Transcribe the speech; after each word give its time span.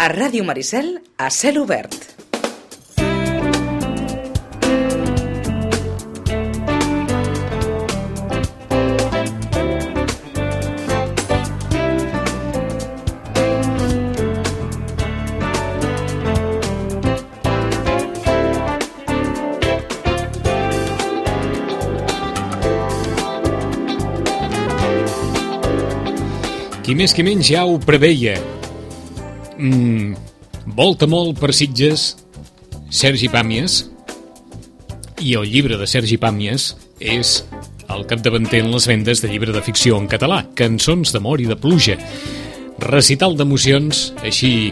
A 0.00 0.06
Ràdio 0.08 0.46
Maricel, 0.48 0.94
a 1.18 1.28
cel 1.28 1.58
obert. 1.60 1.92
Qui 26.80 26.96
més 26.96 27.12
qui 27.12 27.28
menys 27.28 27.52
ja 27.52 27.66
ho 27.68 27.76
preveia. 27.84 28.38
Mm, 29.60 30.14
volta 30.72 31.04
molt 31.04 31.36
per 31.36 31.52
Sitges 31.52 32.14
Sergi 32.88 33.28
Pàmies 33.28 33.82
i 35.20 35.34
el 35.36 35.44
llibre 35.52 35.76
de 35.76 35.88
Sergi 35.90 36.16
Pàmies 36.16 36.70
és 36.96 37.42
el 37.92 38.06
capdavanter 38.08 38.62
en 38.64 38.70
les 38.72 38.86
vendes 38.88 39.20
de 39.20 39.28
llibre 39.28 39.52
de 39.52 39.60
ficció 39.60 39.98
en 40.00 40.06
català, 40.08 40.46
Cançons 40.56 41.12
d'amor 41.12 41.42
i 41.44 41.48
de 41.50 41.58
pluja. 41.60 41.98
Recital 42.80 43.36
d'emocions, 43.36 44.14
així 44.24 44.70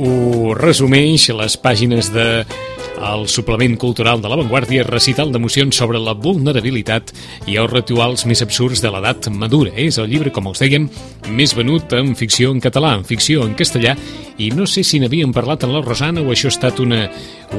ho 0.00 0.54
resumeix 0.56 1.28
les 1.36 1.58
pàgines 1.60 2.08
de 2.14 2.44
el 3.04 3.26
suplement 3.28 3.76
cultural 3.80 4.22
de 4.22 4.30
l'avantguàrdia 4.30 4.84
recital 4.86 5.32
d'emocions 5.32 5.76
sobre 5.76 6.00
la 6.00 6.14
vulnerabilitat 6.16 7.12
i 7.50 7.58
els 7.60 7.72
rituals 7.72 8.24
més 8.28 8.42
absurds 8.44 8.80
de 8.84 8.92
l'edat 8.92 9.28
madura. 9.32 9.72
És 9.76 9.98
el 10.00 10.08
llibre, 10.12 10.32
com 10.34 10.48
els 10.50 10.62
dèiem, 10.62 10.88
més 11.36 11.54
venut 11.56 11.92
en 11.96 12.14
ficció 12.18 12.52
en 12.54 12.62
català, 12.64 12.94
en 12.98 13.04
ficció 13.04 13.44
en 13.44 13.54
castellà, 13.58 13.96
i 14.38 14.50
no 14.54 14.66
sé 14.66 14.82
si 14.82 14.98
n'havíem 15.02 15.34
parlat 15.34 15.66
amb 15.66 15.76
la 15.76 15.84
Rosana 15.84 16.24
o 16.24 16.32
això 16.32 16.48
ha 16.50 16.54
estat 16.54 16.80
una, 16.82 17.04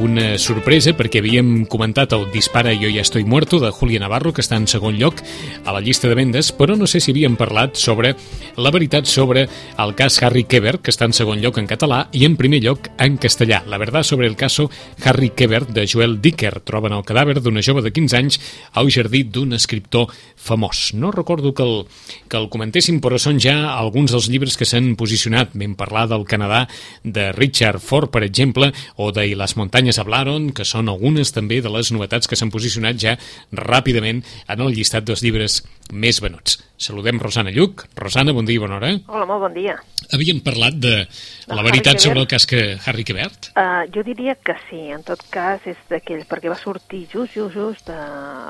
una 0.02 0.36
sorpresa 0.42 0.94
perquè 0.98 1.20
havíem 1.22 1.66
comentat 1.72 2.14
el 2.16 2.26
Dispara 2.34 2.74
jo 2.76 2.90
ja 2.92 3.02
estoy 3.02 3.24
muerto 3.24 3.60
de 3.60 3.72
Julia 3.72 4.00
Navarro, 4.00 4.34
que 4.34 4.44
està 4.44 4.58
en 4.60 4.68
segon 4.68 4.98
lloc 5.00 5.22
a 5.66 5.74
la 5.74 5.82
llista 5.82 6.10
de 6.10 6.16
vendes, 6.18 6.52
però 6.52 6.76
no 6.76 6.88
sé 6.88 7.00
si 7.00 7.14
havíem 7.14 7.38
parlat 7.40 7.78
sobre 7.80 8.16
la 8.58 8.72
veritat 8.72 9.08
sobre 9.08 9.46
el 9.78 9.96
cas 9.96 10.22
Harry 10.24 10.44
Quebert, 10.44 10.82
que 10.84 10.92
està 10.94 11.08
en 11.08 11.16
segon 11.16 11.42
lloc 11.42 11.60
en 11.60 11.68
català, 11.70 12.06
i 12.12 12.26
en 12.28 12.36
primer 12.40 12.62
lloc 12.64 12.90
en 13.02 13.18
castellà. 13.18 13.64
La 13.68 13.78
verdad 13.78 14.04
sobre 14.04 14.28
el 14.28 14.36
caso 14.36 14.70
Harry 15.04 15.32
Quebert 15.32 15.70
de 15.76 15.88
Joel 15.88 16.20
Dicker. 16.22 16.60
Troben 16.66 16.94
el 16.94 17.06
cadàver 17.08 17.40
d'una 17.40 17.64
jove 17.66 17.84
de 17.86 17.94
15 17.96 18.18
anys 18.18 18.40
al 18.74 18.92
jardí 18.92 19.24
d'un 19.24 19.54
escriptor 19.54 20.12
famós. 20.36 20.94
No 20.94 21.12
recordo 21.12 21.54
que 21.54 21.64
el, 21.64 21.86
que 22.30 22.38
el 22.38 22.50
comentéssim, 22.54 23.02
però 23.02 23.20
són 23.22 23.40
ja 23.42 23.56
alguns 23.76 24.14
dels 24.14 24.30
llibres 24.30 24.58
que 24.58 24.68
s'han 24.68 24.94
posicionat. 25.00 25.56
Vam 25.56 25.76
parlar 25.80 26.08
del 26.12 26.28
Canadà 26.30 26.66
de 27.04 27.32
Richard 27.34 27.82
Ford, 27.82 28.12
per 28.12 28.24
exemple, 28.24 28.72
o 28.96 29.12
de 29.12 29.28
les 29.36 29.58
muntanyes 29.58 29.85
hablaron, 30.02 30.50
que 30.56 30.66
són 30.66 30.90
algunes 30.92 31.32
també 31.36 31.62
de 31.62 31.72
les 31.74 31.92
novetats 31.94 32.28
que 32.28 32.38
s'han 32.40 32.52
posicionat 32.54 32.98
ja 33.02 33.16
ràpidament 33.54 34.24
en 34.48 34.64
el 34.66 34.74
llistat 34.74 35.06
dels 35.06 35.24
llibres 35.26 35.62
més 35.94 36.22
venuts. 36.24 36.58
Saludem 36.82 37.22
Rosana 37.22 37.54
Lluc. 37.56 37.86
Rosana, 37.96 38.34
bon 38.36 38.48
dia 38.48 38.58
i 38.58 38.64
bona 38.64 38.80
hora. 38.80 38.92
Hola, 39.08 39.28
molt 39.30 39.46
bon 39.46 39.54
dia. 39.56 39.78
Havíem 40.14 40.42
parlat 40.46 40.76
de 40.82 40.96
la 40.98 41.60
Harry 41.60 41.70
veritat 41.70 42.02
sobre 42.04 42.24
el 42.24 42.28
cas 42.28 42.46
que 42.50 42.62
Harry 42.86 43.06
Quebert. 43.08 43.52
Uh, 43.56 43.86
jo 43.94 44.04
diria 44.06 44.36
que 44.36 44.58
sí, 44.68 44.82
en 44.94 45.06
tot 45.08 45.24
cas 45.32 45.64
és 45.70 45.80
d'aquells, 45.92 46.28
perquè 46.30 46.52
va 46.52 46.60
sortir 46.60 47.06
just, 47.12 47.38
just, 47.38 47.56
just 47.56 47.90
de, 47.90 47.98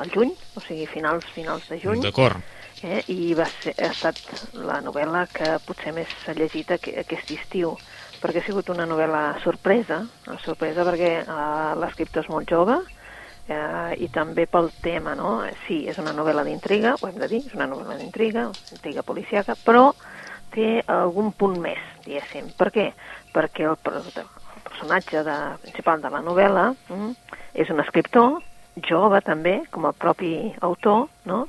al 0.01 0.11
juny, 0.13 0.33
o 0.55 0.63
sigui, 0.63 0.87
finals, 0.89 1.27
finals 1.35 1.69
de 1.69 1.79
juny, 1.83 2.01
D'acord. 2.05 2.54
Eh, 2.85 3.01
i 3.11 3.33
va 3.37 3.47
ser, 3.59 3.73
ha 3.81 3.91
estat 3.91 4.21
la 4.61 4.79
novel·la 4.85 5.25
que 5.33 5.55
potser 5.65 5.93
més 5.95 6.11
s'ha 6.23 6.37
llegit 6.37 6.71
aqu 6.75 6.93
aquest 7.01 7.31
estiu, 7.35 7.75
perquè 8.21 8.41
ha 8.41 8.47
sigut 8.47 8.69
una 8.73 8.87
novel·la 8.89 9.23
sorpresa, 9.43 10.03
sorpresa 10.45 10.85
perquè 10.87 11.11
uh, 11.25 11.73
l'escriptor 11.81 12.23
és 12.23 12.31
molt 12.31 12.49
jove, 12.49 12.79
eh, 13.47 13.93
i 14.01 14.09
també 14.13 14.45
pel 14.49 14.71
tema, 14.81 15.15
no? 15.17 15.37
Sí, 15.65 15.83
és 15.89 15.99
una 16.01 16.13
novel·la 16.15 16.45
d'intriga, 16.47 16.95
ho 16.99 17.09
hem 17.09 17.19
de 17.21 17.29
dir, 17.31 17.41
és 17.45 17.53
una 17.57 17.67
novel·la 17.69 17.97
d'intriga, 17.99 18.47
intriga 18.73 19.05
policiaca, 19.05 19.57
però 19.65 19.91
té 20.55 20.79
algun 20.91 21.31
punt 21.37 21.59
més, 21.61 21.81
diguéssim. 22.05 22.51
Per 22.57 22.71
què? 22.73 22.89
Perquè 23.35 23.67
el, 23.67 23.77
el 23.91 24.65
personatge 24.65 25.23
de, 25.27 25.37
principal 25.65 26.01
de 26.01 26.11
la 26.13 26.23
novel·la 26.25 26.69
mm, 26.89 27.39
és 27.61 27.71
un 27.73 27.81
escriptor, 27.83 28.39
jove 28.83 29.21
també, 29.23 29.61
com 29.71 29.87
el 29.87 29.95
propi 29.99 30.35
autor, 30.65 31.07
no? 31.29 31.45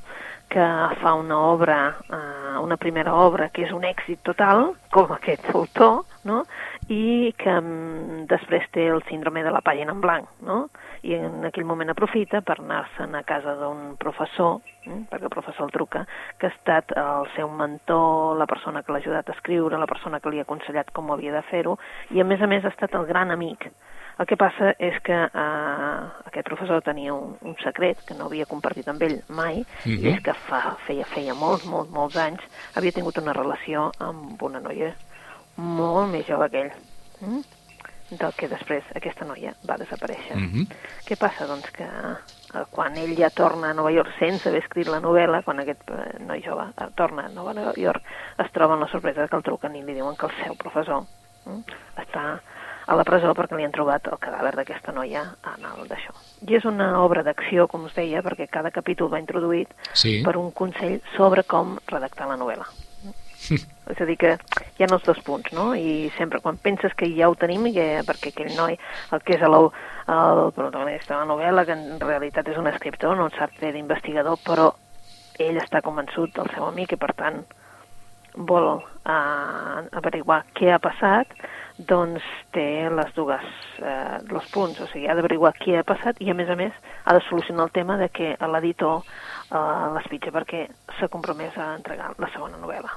Que 0.47 0.65
fa 1.01 1.13
una 1.13 1.37
obra, 1.37 1.97
eh, 2.09 2.59
una 2.59 2.77
primera 2.77 3.13
obra 3.13 3.49
que 3.49 3.65
és 3.67 3.71
un 3.75 3.83
èxit 3.83 4.23
total, 4.23 4.71
com 4.91 5.11
aquest 5.11 5.49
autor, 5.53 6.05
no? 6.27 6.43
i 6.87 7.33
que 7.37 7.53
mm, 7.59 8.25
després 8.31 8.67
té 8.71 8.87
el 8.87 9.03
síndrome 9.09 9.43
de 9.43 9.51
la 9.51 9.61
pàgina 9.61 9.91
en 9.95 10.01
blanc, 10.03 10.29
no? 10.47 10.67
i 11.03 11.13
en 11.17 11.45
aquell 11.47 11.67
moment 11.67 11.91
aprofita 11.91 12.41
per 12.41 12.57
anar-se'n 12.61 13.15
a 13.15 13.23
casa 13.27 13.55
d'un 13.59 13.97
professor, 13.99 14.61
mm, 14.85 15.03
perquè 15.11 15.27
el 15.27 15.35
professor 15.35 15.67
el 15.67 15.75
truca, 15.75 16.05
que 16.39 16.47
ha 16.47 16.53
estat 16.55 16.95
el 16.95 17.27
seu 17.35 17.51
mentor, 17.51 18.37
la 18.39 18.47
persona 18.47 18.83
que 18.83 18.95
l'ha 18.95 19.03
ajudat 19.03 19.29
a 19.29 19.35
escriure, 19.35 19.77
la 19.77 19.89
persona 19.89 20.19
que 20.19 20.31
li 20.31 20.39
ha 20.39 20.47
aconsellat 20.47 20.91
com 20.95 21.11
havia 21.11 21.35
de 21.35 21.43
fer-ho, 21.51 21.77
i 22.15 22.23
a 22.23 22.27
més 22.27 22.41
a 22.41 22.47
més 22.47 22.65
ha 22.65 22.73
estat 22.73 22.95
el 22.95 23.05
gran 23.05 23.35
amic. 23.35 23.69
El 24.19 24.25
que 24.25 24.37
passa 24.37 24.71
és 24.79 24.95
que 25.05 25.13
eh, 25.13 25.99
aquest 26.25 26.47
professor 26.47 26.81
tenia 26.81 27.13
un, 27.13 27.35
un 27.41 27.55
secret 27.63 27.99
que 28.07 28.15
no 28.17 28.25
havia 28.25 28.45
compartit 28.49 28.87
amb 28.89 29.01
ell 29.05 29.19
mai, 29.29 29.63
Mhm. 29.85 29.99
i 30.05 30.13
és 30.15 30.23
que 30.23 30.33
fa, 30.33 30.75
feia, 30.87 31.05
feia 31.05 31.33
molts, 31.37 31.65
molts, 31.65 31.91
molts 31.91 32.15
anys 32.17 32.41
havia 32.75 32.91
tingut 32.91 33.17
una 33.21 33.33
relació 33.33 33.91
amb 33.99 34.41
una 34.43 34.59
noia 34.59 34.93
molt 35.57 36.11
més 36.11 36.25
jove 36.27 36.49
que 36.49 36.61
ell. 36.65 36.73
Mm? 37.21 37.41
del 38.09 38.31
que 38.39 38.47
després 38.47 38.85
aquesta 38.95 39.25
noia 39.25 39.51
va 39.67 39.75
desaparèixer. 39.75 40.35
Mhm. 40.37 40.67
Què 41.05 41.17
passa? 41.19 41.45
Doncs 41.45 41.69
que 41.75 41.83
eh, 41.83 42.61
quan 42.71 42.95
ell 42.95 43.13
ja 43.17 43.29
torna 43.29 43.71
a 43.71 43.73
Nova 43.73 43.91
York 43.91 44.13
sense 44.17 44.47
haver 44.47 44.61
escrit 44.63 44.87
la 44.87 45.01
novel·la, 45.01 45.41
quan 45.43 45.59
aquest 45.59 45.81
eh, 45.91 46.13
noi 46.23 46.41
jove 46.41 46.69
eh, 46.77 46.87
torna 46.95 47.25
a 47.25 47.29
Nova 47.29 47.51
York, 47.75 48.01
es 48.39 48.51
troba 48.53 48.75
amb 48.75 48.83
la 48.83 48.87
sorpresa 48.87 49.27
que 49.27 49.35
el 49.35 49.43
truquen 49.43 49.75
i 49.75 49.83
li 49.83 49.93
diuen 49.93 50.15
que 50.15 50.25
el 50.25 50.31
seu 50.41 50.55
professor 50.55 51.03
mm, 51.47 51.59
està 51.97 52.39
a 52.87 52.95
la 52.95 53.03
presó 53.03 53.33
perquè 53.35 53.57
li 53.59 53.65
han 53.67 53.75
trobat 53.75 54.07
el 54.07 54.19
cadàver 54.23 54.55
d'aquesta 54.55 54.93
noia 54.95 55.23
en 55.53 55.65
el 55.67 55.87
d'això. 55.89 56.13
I 56.47 56.55
és 56.55 56.65
una 56.65 57.01
obra 57.03 57.23
d'acció, 57.23 57.67
com 57.67 57.85
us 57.85 57.95
deia, 57.97 58.23
perquè 58.23 58.47
cada 58.49 58.71
capítol 58.71 59.11
va 59.11 59.19
introduït 59.19 59.73
Sí. 59.93 60.21
per 60.23 60.37
un 60.37 60.51
consell 60.51 61.01
sobre 61.17 61.43
com 61.43 61.77
redactar 61.87 62.27
la 62.29 62.37
novel·la. 62.39 62.67
És 63.91 64.01
a 64.01 64.05
dir, 64.05 64.17
que 64.19 64.33
hi 64.77 64.83
ha 64.83 64.87
els 64.91 65.03
dos 65.03 65.19
punts, 65.23 65.51
no? 65.55 65.69
I 65.75 66.09
sempre, 66.17 66.39
quan 66.43 66.57
penses 66.57 66.93
que 66.97 67.07
ja 67.15 67.29
ho 67.29 67.35
tenim, 67.39 67.69
que, 67.73 68.01
perquè 68.07 68.33
aquell 68.33 68.55
noi, 68.57 68.75
el 69.11 69.21
que 69.23 69.37
és 69.37 69.43
el, 69.45 69.55
el 70.11 70.41
protagonista 70.55 71.13
de 71.13 71.19
la 71.21 71.29
novel·la, 71.29 71.63
que 71.65 71.77
en 71.77 71.99
realitat 72.01 72.49
és 72.51 72.57
un 72.59 72.67
escriptor, 72.67 73.15
no 73.15 73.29
sap 73.37 73.53
fer 73.59 73.71
d'investigador, 73.75 74.39
però 74.43 74.71
ell 75.39 75.59
està 75.61 75.83
convençut 75.85 76.33
del 76.35 76.49
seu 76.55 76.65
amic 76.67 76.95
i, 76.97 76.99
per 76.99 77.13
tant, 77.15 77.43
vol 78.37 78.67
uh, 78.77 79.79
averiguar 79.97 80.43
què 80.57 80.73
ha 80.73 80.81
passat, 80.83 81.31
doncs 81.77 82.23
té 82.55 82.87
les 82.89 83.11
dues, 83.15 83.43
eh, 83.79 84.17
els 84.29 84.47
punts, 84.53 84.79
o 84.81 84.87
sigui, 84.91 85.07
ha 85.07 85.15
d'averiguar 85.17 85.53
què 85.59 85.77
ha 85.79 85.83
passat 85.85 86.17
i, 86.23 86.29
a 86.31 86.37
més 86.37 86.49
a 86.49 86.55
més, 86.57 86.73
ha 87.05 87.13
de 87.13 87.21
solucionar 87.29 87.67
el 87.67 87.75
tema 87.75 87.97
de 88.01 88.09
que 88.09 88.33
l'editor 88.53 89.03
eh, 89.03 89.59
l'espitja 89.97 90.33
perquè 90.33 90.65
s'ha 90.97 91.07
compromès 91.13 91.57
a 91.57 91.75
entregar 91.75 92.13
la 92.17 92.31
segona 92.33 92.57
novel·la. 92.57 92.95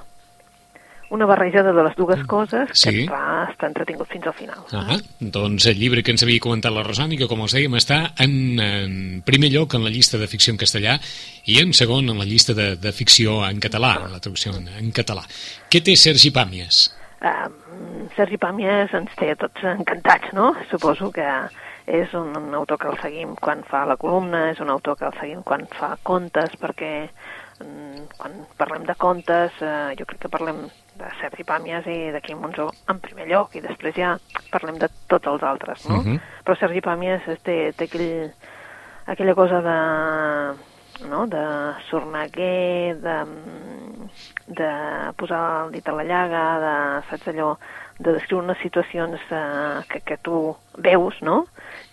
Una 1.11 1.25
barrejada 1.27 1.73
de 1.75 1.83
les 1.83 1.95
dues 1.99 2.21
coses 2.23 2.69
que 2.71 2.77
Sí. 2.79 3.01
et 3.03 3.09
fa 3.09 3.49
estar 3.51 3.67
entretingut 3.67 4.07
fins 4.07 4.25
al 4.27 4.33
final. 4.33 4.61
Ah, 4.71 4.95
doncs 5.19 5.65
el 5.67 5.75
llibre 5.75 6.01
que 6.03 6.11
ens 6.15 6.23
havia 6.23 6.39
comentat 6.39 6.71
la 6.71 6.83
Rosana 6.87 7.13
i 7.13 7.17
que, 7.19 7.27
com 7.27 7.41
els 7.43 7.51
dèiem, 7.53 7.75
està 7.75 8.13
en, 8.23 8.57
en 8.63 9.21
primer 9.27 9.49
lloc 9.51 9.75
en 9.75 9.83
la 9.83 9.91
llista 9.91 10.17
de 10.17 10.29
ficció 10.31 10.53
en 10.53 10.57
castellà 10.61 10.95
i 11.51 11.59
en 11.59 11.73
segon 11.73 12.07
en 12.09 12.17
la 12.17 12.23
llista 12.23 12.55
de, 12.55 12.77
de 12.77 12.93
ficció 12.95 13.41
en 13.43 13.59
català, 13.59 14.07
la 14.07 14.21
traducció 14.23 14.55
en, 14.55 14.69
en 14.79 14.89
català. 14.95 15.27
Què 15.69 15.83
té 15.83 15.97
Sergi 15.99 16.31
Pàmies? 16.31 16.87
Uh, 17.21 18.07
Sergi 18.15 18.39
Pàmies 18.41 18.93
ens 18.97 19.11
té 19.19 19.35
tots 19.37 19.65
encantats, 19.69 20.31
no? 20.33 20.55
Suposo 20.71 21.11
que 21.13 21.27
és 21.85 22.13
un, 22.17 22.31
un 22.37 22.53
autor 22.57 22.79
que 22.81 22.89
el 22.89 22.97
seguim 23.01 23.35
quan 23.37 23.61
fa 23.67 23.83
la 23.85 23.97
columna, 24.01 24.47
és 24.51 24.61
un 24.63 24.69
autor 24.73 24.97
que 24.97 25.07
el 25.09 25.17
seguim 25.19 25.43
quan 25.45 25.67
fa 25.75 25.91
contes, 26.07 26.55
perquè 26.61 26.91
mm, 27.61 28.07
quan 28.17 28.39
parlem 28.57 28.85
de 28.89 28.95
contes, 28.97 29.61
eh, 29.61 29.93
jo 29.99 30.07
crec 30.09 30.23
que 30.25 30.33
parlem 30.33 30.63
de 30.97 31.11
Sergi 31.19 31.45
Pàmies 31.47 31.87
i 31.89 31.99
de 32.13 32.21
Quim 32.25 32.41
Monzó 32.41 32.69
en 32.89 33.01
primer 33.03 33.27
lloc, 33.29 33.55
i 33.55 33.63
després 33.65 33.95
ja 33.97 34.15
parlem 34.53 34.81
de 34.81 34.89
tots 35.11 35.29
els 35.31 35.43
altres, 35.43 35.87
no? 35.89 36.01
Mhm. 36.01 36.19
Però 36.45 36.57
Sergi 36.57 36.81
Pàmies 36.81 37.27
es 37.27 37.41
té, 37.45 37.57
té 37.77 37.89
aquell, 37.89 38.33
aquella 39.07 39.35
cosa 39.35 39.61
de, 39.65 39.79
no? 41.09 41.25
de 41.27 41.45
sorneguer, 41.89 42.95
de, 43.01 43.17
de 44.57 44.71
posar 45.19 45.41
el 45.65 45.75
dit 45.75 45.87
a 45.87 45.95
la 45.95 46.05
llaga, 46.07 46.43
de, 46.63 46.75
saps 47.09 47.31
allò, 47.31 47.51
de 47.99 48.15
descriure 48.17 48.45
unes 48.45 48.61
situacions 48.63 49.21
eh, 49.29 49.83
que, 49.89 50.01
que 50.05 50.17
tu 50.23 50.55
veus, 50.77 51.19
no? 51.25 51.43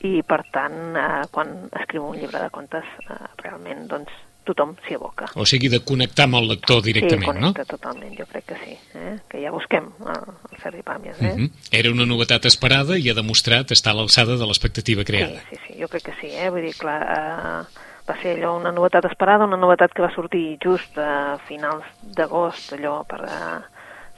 I, 0.04 0.22
per 0.26 0.42
tant, 0.54 0.78
eh, 0.96 1.26
quan 1.34 1.68
escriu 1.80 2.08
un 2.08 2.18
llibre 2.18 2.40
de 2.42 2.50
contes, 2.54 2.88
eh, 3.08 3.20
realment, 3.44 3.86
doncs, 3.90 4.14
tothom 4.48 4.74
s'hi 4.86 4.96
aboca. 4.96 5.28
O 5.36 5.44
sigui, 5.48 5.68
de 5.72 5.80
connectar 5.84 6.24
amb 6.28 6.38
el 6.40 6.48
lector 6.54 6.80
directament, 6.84 7.26
sí, 7.26 7.28
connecta 7.28 7.66
totalment, 7.68 8.14
jo 8.16 8.26
crec 8.30 8.46
que 8.48 8.58
sí. 8.62 8.76
Eh? 8.96 9.14
Que 9.28 9.42
ja 9.42 9.52
busquem 9.52 9.90
el, 10.14 10.30
el 10.48 10.62
Sergi 10.62 10.84
Pàmies. 10.86 11.20
Eh? 11.20 11.34
Uh 11.34 11.42
-huh. 11.42 11.50
Era 11.82 11.92
una 11.92 12.06
novetat 12.06 12.48
esperada 12.48 12.98
i 12.98 13.10
ha 13.10 13.14
demostrat 13.14 13.70
estar 13.76 13.92
a 13.92 13.98
l'alçada 13.98 14.38
de 14.40 14.46
l'expectativa 14.46 15.04
creada. 15.04 15.40
Sí, 15.50 15.56
sí, 15.56 15.60
sí, 15.66 15.82
jo 15.82 15.88
crec 15.88 16.04
que 16.08 16.16
sí. 16.20 16.32
Eh? 16.32 16.48
Vull 16.50 16.62
dir, 16.62 16.76
clar, 16.76 17.00
eh, 17.02 17.87
va 18.08 18.16
ser 18.22 18.36
allò 18.36 18.56
una 18.56 18.72
novetat 18.72 19.04
esperada, 19.10 19.44
una 19.44 19.58
novetat 19.60 19.92
que 19.92 20.02
va 20.02 20.12
sortir 20.14 20.56
just 20.62 20.96
a 20.98 21.38
finals 21.48 21.84
d'agost, 22.02 22.72
allò 22.78 23.02
per... 23.08 23.20
Eh, 23.24 23.58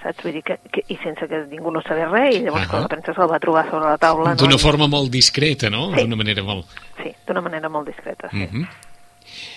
saps? 0.02 0.22
Vull 0.24 0.36
dir 0.38 0.42
que, 0.46 0.58
que, 0.72 0.84
i 0.88 0.98
sense 1.02 1.26
que 1.28 1.42
ningú 1.50 1.72
no 1.74 1.82
sabés 1.84 2.08
res, 2.10 2.36
i 2.36 2.44
llavors 2.44 2.66
uh 2.66 2.72
-huh. 2.72 2.82
la 2.82 2.92
premsa 2.92 3.14
se'l 3.14 3.30
va 3.30 3.38
trobar 3.38 3.64
sobre 3.70 3.88
la 3.88 3.98
taula... 3.98 4.34
D'una 4.34 4.58
no? 4.58 4.58
forma 4.58 4.86
molt 4.86 5.10
discreta, 5.10 5.70
no? 5.70 5.90
Sí. 5.94 6.02
D'una 6.02 6.16
manera 6.16 6.42
molt... 6.42 6.66
Sí, 7.02 7.14
d'una 7.26 7.40
manera 7.40 7.68
molt 7.68 7.86
discreta, 7.86 8.28
sí. 8.30 8.44
Uh 8.44 8.52
-huh. 8.52 8.66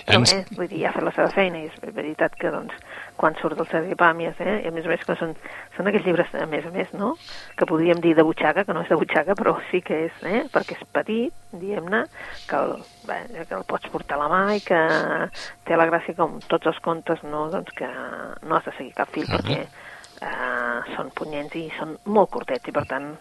Però 0.05 0.19
Ens... 0.19 0.33
bé, 0.33 0.45
vull 0.57 0.67
dir, 0.67 0.81
ja 0.81 0.89
ha 0.89 0.93
fet 0.93 1.03
la 1.03 1.11
seva 1.11 1.29
feina 1.29 1.57
i 1.59 1.65
és 1.65 1.95
veritat 1.95 2.35
que, 2.35 2.51
doncs, 2.51 2.73
quan 3.17 3.35
surt 3.39 3.59
el 3.59 3.67
Sergi 3.71 3.95
Pàmies, 3.99 4.39
eh, 4.41 4.55
i 4.63 4.67
a 4.67 4.71
més 4.75 4.85
a 4.85 4.91
més 4.91 5.03
que 5.05 5.15
són, 5.19 5.35
són 5.77 5.87
aquells 5.89 6.05
llibres, 6.05 6.33
a 6.35 6.45
més 6.49 6.65
a 6.65 6.71
més, 6.73 6.91
no?, 6.97 7.13
que 7.57 7.67
podríem 7.69 8.01
dir 8.03 8.15
de 8.17 8.25
butxaca, 8.25 8.65
que 8.65 8.73
no 8.73 8.81
és 8.83 8.89
de 8.89 8.97
butxaca, 8.99 9.35
però 9.39 9.55
sí 9.69 9.81
que 9.85 10.05
és, 10.07 10.23
eh, 10.23 10.43
perquè 10.53 10.77
és 10.79 10.83
petit, 10.95 11.33
diguem-ne, 11.51 12.03
que, 12.49 12.59
el, 12.59 12.75
bé, 13.07 13.19
que 13.47 13.55
el 13.55 13.65
pots 13.69 13.89
portar 13.93 14.17
a 14.17 14.23
la 14.25 14.29
mà 14.31 14.43
i 14.57 14.63
que 14.65 14.81
té 15.67 15.77
la 15.79 15.87
gràcia 15.89 16.17
com 16.17 16.39
tots 16.47 16.67
els 16.73 16.79
contes, 16.83 17.23
no?, 17.23 17.47
doncs 17.53 17.71
que 17.77 17.89
no 18.43 18.57
has 18.57 18.65
de 18.65 18.75
seguir 18.77 18.93
cap 18.97 19.09
fil, 19.13 19.27
Ah. 19.29 19.37
perquè 19.37 19.61
eh, 20.23 20.95
són 20.95 21.09
punyents 21.15 21.55
i 21.59 21.69
són 21.77 21.97
molt 22.05 22.29
curtets, 22.31 22.67
i 22.67 22.75
per 22.75 22.85
tant, 22.87 23.13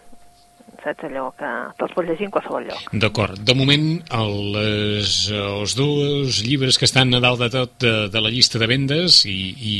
saps 0.83 1.07
allò 1.07 1.29
que 1.37 1.49
te'ls 1.79 1.93
pots 1.95 2.09
llegir 2.09 2.27
en 2.27 2.33
qualsevol 2.33 2.67
lloc. 2.67 2.93
D'acord. 3.03 3.39
De 3.47 3.55
moment, 3.57 3.85
el, 4.17 4.33
les, 4.55 5.13
els 5.33 5.75
dos 5.77 6.41
llibres 6.45 6.79
que 6.79 6.87
estan 6.89 7.13
a 7.15 7.21
dalt 7.23 7.41
de 7.43 7.49
tot 7.53 7.75
de, 7.83 7.93
de 8.13 8.23
la 8.23 8.31
llista 8.33 8.59
de 8.61 8.67
vendes 8.69 9.23
i, 9.29 9.37
i 9.53 9.75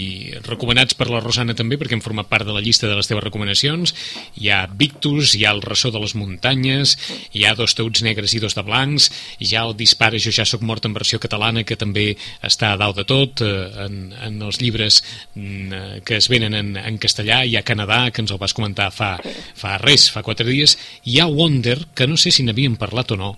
recomanats 0.46 0.98
per 0.98 1.10
la 1.12 1.22
Rosana 1.24 1.56
també, 1.58 1.78
perquè 1.80 1.98
han 1.98 2.06
format 2.06 2.30
part 2.32 2.48
de 2.48 2.56
la 2.56 2.64
llista 2.64 2.90
de 2.90 2.98
les 2.98 3.10
teves 3.10 3.24
recomanacions, 3.26 3.94
hi 4.40 4.50
ha 4.54 4.64
Victus, 4.68 5.36
hi 5.36 5.46
ha 5.46 5.54
El 5.54 5.64
ressò 5.66 5.92
de 5.94 6.02
les 6.02 6.16
muntanyes, 6.18 6.96
hi 7.34 7.46
ha 7.46 7.56
Dos 7.58 7.76
teuts 7.78 8.02
negres 8.06 8.34
i 8.34 8.42
dos 8.42 8.56
de 8.58 8.64
blancs, 8.66 9.10
hi 9.44 9.54
ha 9.54 9.66
El 9.68 9.76
dispara, 9.78 10.18
jo 10.18 10.34
ja 10.34 10.46
sóc 10.48 10.64
mort 10.66 10.88
en 10.88 10.96
versió 10.96 11.20
catalana, 11.22 11.66
que 11.68 11.78
també 11.80 12.14
està 12.42 12.74
a 12.74 12.80
dalt 12.80 12.98
de 12.98 13.06
tot, 13.10 13.44
eh, 13.46 13.86
en, 13.86 14.00
en 14.26 14.42
els 14.42 14.60
llibres 14.64 15.02
mm, 15.36 15.74
eh, 15.74 16.00
que 16.08 16.18
es 16.18 16.30
venen 16.32 16.58
en, 16.58 16.74
en 16.80 16.98
castellà, 17.02 17.44
hi 17.46 17.58
ha 17.60 17.66
Canadà, 17.68 18.08
que 18.12 18.24
ens 18.24 18.34
el 18.34 18.42
vas 18.42 18.56
comentar 18.58 18.90
fa, 18.94 19.16
fa 19.60 19.78
res, 19.82 20.10
fa 20.14 20.24
quatre 20.26 20.48
dies, 20.50 20.78
hi 21.04 21.20
ha 21.20 21.26
Wonder, 21.28 21.80
que 21.96 22.08
no 22.08 22.18
sé 22.18 22.32
si 22.32 22.44
n'havíem 22.44 22.76
parlat 22.78 23.12
o 23.12 23.18
no. 23.18 23.34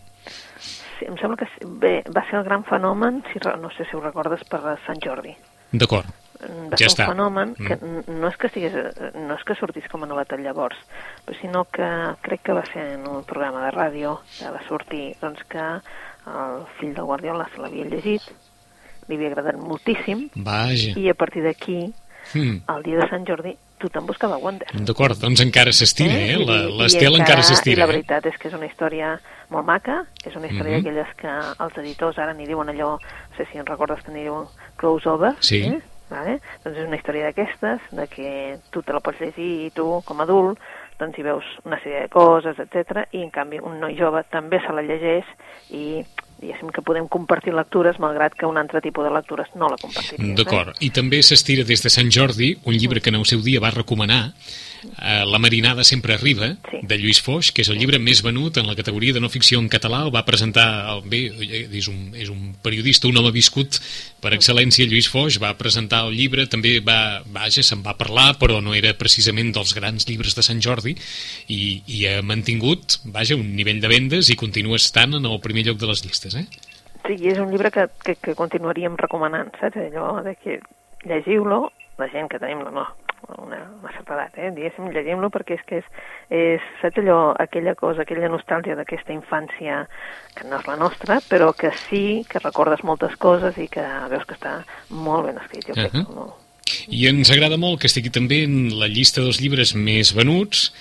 Sí, 0.99 1.05
em 1.07 1.17
sembla 1.17 1.37
que 1.37 1.47
bé, 1.65 2.03
va 2.15 2.23
ser 2.29 2.39
el 2.39 2.45
gran 2.45 2.63
fenomen, 2.63 3.23
si, 3.33 3.39
no 3.59 3.69
sé 3.75 3.85
si 3.89 3.95
ho 3.97 4.01
recordes, 4.01 4.43
per 4.47 4.61
Sant 4.85 4.99
Jordi. 5.03 5.33
D'acord. 5.71 6.07
Mm, 6.39 6.69
Va 6.71 6.77
Ja 6.77 6.77
ser 6.77 6.87
està. 6.91 7.05
un 7.07 7.15
fenomen 7.15 7.53
que 7.55 7.75
Mm. 7.75 8.19
no 8.19 8.27
és 8.27 8.37
que, 8.37 8.47
estigués, 8.47 8.73
no 9.15 9.35
és 9.35 9.43
que 9.43 9.55
sortís 9.55 9.87
com 9.89 10.03
a 10.03 10.07
novetat 10.07 10.39
llavors, 10.39 10.75
però 11.25 11.39
sinó 11.41 11.65
que 11.65 11.87
crec 12.21 12.41
que 12.43 12.53
va 12.53 12.65
ser 12.65 12.93
en 12.95 13.07
un 13.07 13.23
programa 13.23 13.65
de 13.65 13.71
ràdio 13.71 14.19
que 14.39 14.49
va 14.51 14.61
sortir 14.67 15.15
doncs, 15.21 15.43
que 15.47 15.59
el 15.59 16.65
fill 16.79 16.93
de 16.93 17.01
Guardiola 17.01 17.47
se 17.53 17.61
l'havia 17.61 17.85
llegit, 17.85 18.21
li 19.07 19.15
havia 19.15 19.27
agradat 19.31 19.57
moltíssim, 19.57 20.29
Vaja. 20.35 20.97
i 20.99 21.09
a 21.09 21.13
partir 21.13 21.43
d'aquí, 21.43 21.93
Mm. 22.33 22.63
el 22.67 22.83
dia 22.83 22.97
de 22.97 23.07
Sant 23.09 23.25
Jordi, 23.27 23.55
tothom 23.79 24.05
buscava 24.07 24.37
Wonder. 24.37 24.67
D'acord, 24.73 25.17
doncs 25.19 25.41
encara 25.41 25.71
s'estira, 25.71 26.13
eh? 26.13 26.33
I- 26.37 26.45
La- 26.45 26.63
i 26.69 26.77
L'estel 26.81 27.15
encara 27.15 27.39
I 27.41 27.43
s'estira. 27.43 27.85
la 27.85 27.91
eh? 27.91 27.95
veritat 27.97 28.25
és 28.25 28.37
que 28.37 28.47
és 28.47 28.53
una 28.53 28.65
història 28.65 29.19
molt 29.49 29.65
maca, 29.65 30.05
és 30.25 30.35
una 30.35 30.47
història 30.47 30.77
Mhm. 30.77 30.83
d'aquelles 30.83 31.15
que 31.17 31.63
els 31.63 31.77
editors 31.77 32.17
ara 32.17 32.33
n'hi 32.33 32.45
diuen 32.47 32.67
allò, 32.69 32.97
no 32.99 33.35
sé 33.37 33.45
si 33.51 33.57
en 33.57 33.65
recordes 33.65 34.01
que 34.03 34.11
n'hi 34.11 34.23
diuen 34.23 34.45
crossover, 34.77 35.35
Sí. 35.39 35.63
eh? 35.63 35.81
Vale? 36.09 36.39
Doncs 36.63 36.77
és 36.77 36.87
una 36.87 36.97
història 36.97 37.25
d'aquestes, 37.25 37.81
de 37.91 38.07
que 38.07 38.59
tu 38.69 38.83
te 38.83 38.93
la 38.93 38.99
pots 38.99 39.19
llegir 39.19 39.65
i 39.65 39.71
tu, 39.71 40.03
com 40.05 40.19
a 40.19 40.23
adult, 40.23 40.59
doncs 40.99 41.17
hi 41.17 41.23
veus 41.23 41.43
una 41.65 41.79
sèrie 41.81 42.01
de 42.03 42.09
coses, 42.09 42.57
etc. 42.59 43.07
i 43.11 43.23
en 43.23 43.31
canvi 43.31 43.57
un 43.59 43.79
noi 43.79 43.97
jove 43.97 44.23
també 44.29 44.59
se 44.61 44.71
la 44.71 44.83
llegeix 44.83 45.25
i 45.71 46.05
diguéssim 46.41 46.71
que 46.73 46.83
podem 46.85 47.07
compartir 47.07 47.53
lectures 47.55 47.99
malgrat 48.03 48.35
que 48.35 48.47
un 48.49 48.57
altre 48.59 48.81
tipus 48.83 49.05
de 49.07 49.11
lectures 49.13 49.51
no 49.55 49.69
la 49.71 49.79
compartiríem. 49.81 50.35
D'acord. 50.37 50.75
I 50.83 50.91
també 50.95 51.21
s'estira 51.23 51.65
des 51.67 51.83
de 51.83 51.91
Sant 51.93 52.11
Jordi 52.11 52.55
un 52.65 52.75
llibre 52.75 53.01
que 53.01 53.13
en 53.13 53.19
el 53.21 53.25
seu 53.29 53.41
dia 53.45 53.63
va 53.63 53.73
recomanar, 53.73 54.33
eh, 54.83 55.23
La 55.25 55.39
marinada 55.39 55.83
sempre 55.83 56.13
arriba, 56.13 56.55
Sí. 56.71 56.79
de 56.83 56.97
Lluís 56.97 57.21
Foix, 57.21 57.51
que 57.51 57.61
és 57.61 57.69
el 57.69 57.77
llibre 57.77 57.99
més 57.99 58.21
venut 58.23 58.57
en 58.57 58.67
la 58.67 58.75
categoria 58.75 59.13
de 59.13 59.19
no 59.21 59.29
ficció 59.29 59.59
en 59.59 59.69
català. 59.69 60.03
El 60.05 60.13
va 60.15 60.25
presentar, 60.25 60.65
el, 60.93 61.01
bé, 61.09 61.21
és 61.71 61.87
un, 61.87 62.11
és 62.15 62.29
un 62.29 62.55
periodista, 62.61 63.07
un 63.07 63.17
home 63.17 63.31
viscut 63.31 63.79
per 64.21 64.33
excel·lència, 64.33 64.85
Lluís 64.89 65.07
Foix, 65.09 65.39
va 65.41 65.53
presentar 65.57 66.05
el 66.07 66.15
llibre, 66.15 66.47
també 66.47 66.79
va, 66.79 67.21
vaja, 67.25 67.63
se'n 67.63 67.83
va 67.85 67.95
parlar, 67.97 68.37
però 68.39 68.61
no 68.61 68.73
era 68.73 68.93
precisament 68.97 69.51
dels 69.53 69.73
grans 69.75 70.07
llibres 70.09 70.35
de 70.35 70.43
Sant 70.43 70.61
Jordi, 70.61 70.95
i, 71.47 71.81
i 71.87 72.05
ha 72.07 72.21
mantingut, 72.21 72.99
vaja, 73.05 73.35
un 73.35 73.55
nivell 73.55 73.81
de 73.81 73.87
vendes 73.91 74.29
i 74.29 74.35
continua 74.35 74.75
estant 74.77 75.13
en 75.15 75.25
el 75.25 75.39
primer 75.41 75.65
lloc 75.65 75.77
de 75.77 75.87
les 75.87 76.03
llistes, 76.05 76.35
eh? 76.35 76.45
Sí, 77.05 77.13
i 77.21 77.29
és 77.29 77.37
un 77.37 77.51
llibre 77.51 77.69
que, 77.69 77.87
que, 78.03 78.15
que 78.17 78.33
continuaríem 78.33 78.95
recomanant, 78.97 79.51
saps? 79.61 79.77
Allò 79.77 80.23
de 80.25 80.33
que 80.41 80.59
llegiu-lo, 81.05 81.71
la 81.99 82.07
gent 82.09 82.27
que 82.31 82.39
tenim 82.41 82.63
no, 82.65 82.85
una, 83.37 83.59
una 83.81 83.91
certa 83.93 84.15
edat, 84.15 84.37
eh? 84.37 84.51
diguéssim, 84.55 84.89
llegim-lo 84.93 85.29
perquè 85.33 85.57
és 85.57 85.65
que 85.67 85.81
és, 85.81 85.89
és, 86.29 86.69
saps 86.81 87.01
allò, 87.01 87.19
aquella 87.41 87.75
cosa, 87.79 88.03
aquella 88.03 88.31
nostàlgia 88.31 88.77
d'aquesta 88.77 89.13
infància 89.15 89.83
que 90.35 90.47
no 90.49 90.59
és 90.59 90.67
la 90.69 90.77
nostra, 90.79 91.19
però 91.29 91.51
que 91.57 91.71
sí 91.85 92.23
que 92.29 92.43
recordes 92.43 92.83
moltes 92.83 93.15
coses 93.17 93.57
i 93.57 93.67
que 93.71 93.85
veus 94.11 94.25
que 94.25 94.37
està 94.37 94.59
molt 94.89 95.29
ben 95.29 95.39
escrit, 95.41 95.67
jo 95.69 95.77
crec. 95.77 95.93
Uh 95.93 96.01
-huh. 96.01 96.15
molt. 96.15 96.41
I 96.89 97.07
ens 97.07 97.29
agrada 97.31 97.57
molt 97.57 97.81
que 97.81 97.87
estigui 97.87 98.09
també 98.09 98.43
en 98.43 98.79
la 98.79 98.87
llista 98.87 99.21
dels 99.21 99.39
llibres 99.39 99.75
més 99.75 100.13
venuts, 100.13 100.71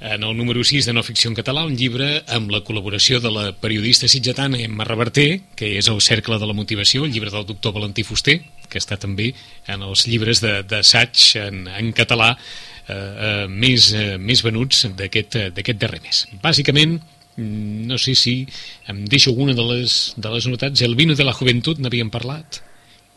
en 0.00 0.22
el 0.22 0.36
número 0.36 0.62
6 0.62 0.86
de 0.86 0.92
no 0.92 1.02
ficció 1.02 1.28
en 1.30 1.36
català, 1.36 1.64
un 1.66 1.74
llibre 1.76 2.22
amb 2.30 2.52
la 2.54 2.60
col·laboració 2.62 3.18
de 3.20 3.32
la 3.34 3.50
periodista 3.58 4.08
sitgetana 4.08 4.60
Emma 4.62 4.86
Reverter, 4.86 5.40
que 5.58 5.72
és 5.78 5.88
El 5.90 6.00
cercle 6.00 6.38
de 6.38 6.46
la 6.46 6.54
motivació, 6.54 7.04
el 7.04 7.12
llibre 7.12 7.32
del 7.34 7.46
doctor 7.46 7.74
Valentí 7.74 8.04
Fuster, 8.06 8.38
que 8.70 8.78
està 8.78 8.98
també 9.00 9.32
en 9.66 9.82
els 9.82 10.06
llibres 10.06 10.42
d'assaig 10.42 11.24
en, 11.42 11.66
en 11.66 11.90
català 11.96 12.36
eh, 12.36 12.94
eh, 12.94 13.46
més, 13.48 13.90
eh, 13.92 14.16
més 14.18 14.44
venuts 14.46 14.86
d'aquest 14.94 15.38
d'aquest 15.56 15.82
darrer 15.82 16.00
mes. 16.04 16.24
Bàsicament, 16.42 16.98
mm, 17.36 17.90
no 17.90 17.98
sé 17.98 18.14
si 18.14 18.38
em 18.86 19.04
deixo 19.06 19.34
alguna 19.34 19.56
de 19.58 19.66
les, 19.72 19.98
de 20.16 20.30
les 20.30 20.46
notats. 20.46 20.82
El 20.82 20.94
vino 20.94 21.18
de 21.18 21.26
la 21.26 21.34
joventut 21.34 21.82
n'havíem 21.82 22.10
parlat. 22.14 22.62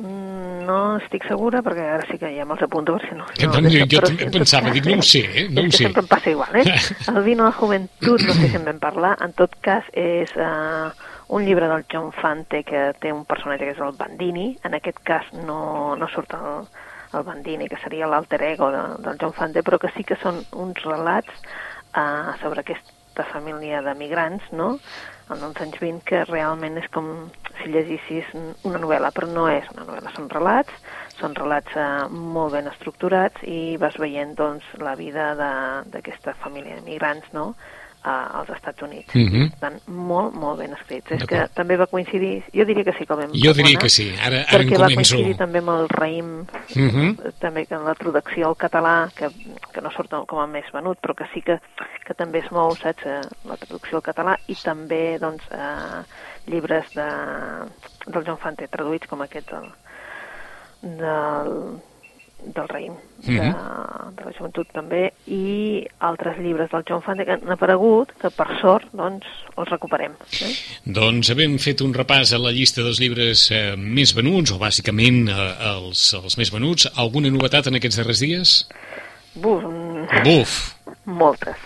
Mm, 0.02 0.66
No 0.66 0.78
estic 1.02 1.26
segura, 1.28 1.60
perquè 1.66 1.84
ara 1.96 2.06
sí 2.10 2.18
que 2.22 2.30
ja 2.36 2.46
me'ls 2.48 2.62
apunto, 2.64 2.94
no... 3.18 3.26
Que 3.36 3.48
no 3.48 3.54
doncs, 3.56 3.72
deixa- 3.74 3.86
jo 3.86 4.00
però 4.00 4.08
també 4.10 4.26
en 4.28 4.32
pensava, 4.36 4.72
dic, 4.74 4.86
no 4.88 4.98
ho 5.00 5.06
sé, 5.06 5.22
eh, 5.42 5.48
no 5.50 5.62
ho 5.68 5.72
sé. 5.72 5.84
sempre 5.86 6.02
em 6.04 6.08
passa 6.12 6.30
igual, 6.32 6.56
eh? 6.62 6.76
El 7.16 7.24
vino 7.26 7.46
de 7.46 7.52
joventut, 7.58 8.22
no 8.28 8.34
sé 8.38 8.48
si 8.50 8.56
en 8.60 8.66
vam 8.70 8.80
parlar, 8.80 9.16
en 9.26 9.34
tot 9.38 9.56
cas 9.66 9.84
és 9.94 10.32
uh, 10.38 10.92
un 11.36 11.46
llibre 11.46 11.68
del 11.72 11.86
John 11.92 12.12
Fante 12.14 12.64
que 12.68 12.86
té 13.02 13.12
un 13.14 13.26
personatge 13.26 13.66
que 13.68 13.76
és 13.76 13.82
el 13.84 13.94
Bandini, 13.98 14.48
en 14.64 14.78
aquest 14.78 15.02
cas 15.08 15.28
no, 15.34 15.96
no 15.98 16.08
surt 16.14 16.34
el, 16.38 16.66
el 17.18 17.24
Bandini, 17.28 17.68
que 17.68 17.80
seria 17.84 18.08
l'alter 18.08 18.42
ego 18.54 18.72
de, 18.72 18.82
del 19.06 19.18
John 19.22 19.34
Fante, 19.38 19.64
però 19.64 19.80
que 19.82 19.92
sí 19.98 20.04
que 20.08 20.18
són 20.22 20.42
uns 20.54 20.82
relats 20.86 21.32
uh, 21.98 22.32
sobre 22.42 22.62
aquesta 22.64 23.26
família 23.34 23.82
de 23.82 23.98
migrants, 24.00 24.46
no?, 24.56 24.78
als 25.32 25.62
anys 25.64 25.78
20, 25.80 26.02
que 26.04 26.26
realment 26.28 26.76
és 26.82 26.90
com 26.92 27.06
si 27.62 27.72
llegissis 27.74 28.28
una 28.68 28.82
novel·la, 28.82 29.12
però 29.16 29.30
no 29.30 29.48
és 29.52 29.68
una 29.74 29.86
novel·la, 29.88 30.14
són 30.16 30.30
relats, 30.34 30.74
són 31.20 31.36
relats 31.38 31.78
eh, 31.78 31.88
molt 32.12 32.56
ben 32.58 32.70
estructurats 32.72 33.44
i 33.48 33.78
vas 33.82 33.98
veient 34.02 34.34
doncs, 34.38 34.66
la 34.82 34.96
vida 35.00 35.32
d'aquesta 35.38 36.36
família 36.44 36.80
de 36.80 36.86
migrants 36.88 37.30
no? 37.38 37.52
A, 38.04 38.40
als 38.40 38.50
Estats 38.50 38.82
Units. 38.82 39.14
Mhm. 39.16 39.44
Estan 39.54 39.80
molt, 39.88 40.34
molt 40.34 40.60
ben 40.60 40.74
escrits. 40.74 41.12
És 41.12 41.24
que 41.26 41.48
també 41.54 41.78
va 41.78 41.88
coincidir, 41.88 42.44
jo 42.54 42.66
diria 42.66 42.84
que 42.84 42.94
sí 42.94 43.06
el 43.08 43.16
vam 43.16 43.32
Jo 43.34 43.54
diria 43.54 43.78
que 43.80 43.90
sí, 43.90 44.10
ara, 44.20 44.42
ara 44.48 44.64
en 44.64 44.70
perquè 44.70 44.80
va 44.80 44.88
començo. 44.88 45.16
coincidir 45.16 45.38
també 45.38 45.60
amb 45.60 45.70
el 45.70 45.88
raïm 45.90 46.46
Mhm. 46.76 47.18
també 47.40 47.66
que 47.66 47.76
en 47.76 47.86
la 47.86 47.94
traducció 47.96 48.48
al 48.48 48.56
català, 48.58 49.10
que, 49.16 49.30
que 49.74 49.82
no 49.82 49.92
surt 49.92 50.10
com 50.28 50.40
a 50.40 50.48
més 50.48 50.66
venut, 50.74 50.98
però 51.02 51.14
que 51.16 51.26
sí 51.34 51.42
que, 51.42 51.60
que 52.06 52.14
també 52.14 52.40
es 52.40 52.52
mou, 52.52 52.76
saps, 52.76 53.06
eh, 53.06 53.22
la 53.46 53.58
traducció 53.58 53.98
al 53.98 54.04
català, 54.04 54.38
i 54.48 54.56
també, 54.56 55.18
doncs, 55.20 55.44
eh, 55.52 56.04
llibres 56.48 56.86
de, 56.96 57.08
del 58.08 58.26
John 58.26 58.38
Fante 58.38 58.68
traduïts 58.68 59.08
com 59.08 59.22
aquest 59.22 59.50
del, 59.52 59.70
del, 60.82 61.82
del 62.46 62.68
raïm 62.68 62.94
de, 63.22 63.32
Mhm. 63.32 64.16
de 64.18 64.26
la 64.26 64.32
joventut 64.38 64.68
també 64.74 65.14
i 65.28 65.86
altres 66.00 66.38
llibres 66.42 66.72
del 66.72 66.84
John 66.88 67.02
Fante 67.06 67.26
que 67.26 67.36
han 67.38 67.52
aparegut 67.54 68.12
que 68.22 68.32
per 68.34 68.48
sort 68.62 68.88
doncs 68.94 69.26
els 69.56 69.70
recuperem 69.70 70.16
eh? 70.42 70.52
Doncs 70.86 71.30
havem 71.30 71.58
fet 71.62 71.82
un 71.86 71.94
repàs 71.94 72.34
a 72.34 72.40
la 72.42 72.52
llista 72.52 72.82
dels 72.82 73.00
llibres 73.00 73.52
eh, 73.52 73.76
més 73.78 74.16
venuts, 74.18 74.52
o 74.52 74.58
bàsicament 74.58 75.30
eh, 75.30 75.54
els, 75.76 76.14
els 76.18 76.38
més 76.38 76.52
venuts. 76.52 76.90
Alguna 76.96 77.30
novetat 77.30 77.68
en 77.68 77.76
aquests 77.78 77.98
darrers 78.02 78.20
dies? 78.26 78.56
Buf, 79.36 79.64
mm, 79.64 80.24
Buf! 80.26 80.58
Moltes, 81.06 81.58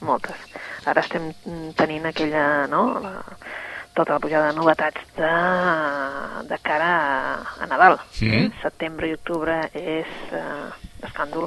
moltes. 0.00 0.38
Ara 0.86 1.02
estem 1.02 1.28
mm, 1.32 1.74
tenint 1.78 2.06
aquella, 2.06 2.66
no?, 2.70 3.00
la, 3.02 3.12
tota 3.94 4.14
la 4.16 4.20
pujada 4.22 4.50
de 4.50 4.56
novetats 4.56 5.00
de, 5.16 5.32
de 6.48 6.58
cara 6.64 6.90
a, 6.92 7.36
a 7.60 7.66
Nadal. 7.68 7.98
Mm. 8.20 8.32
Eh? 8.32 8.50
Setembre 8.62 9.10
i 9.10 9.16
octubre 9.18 9.58
és 9.72 10.08
eh, 10.32 10.70
escàndol 11.06 11.46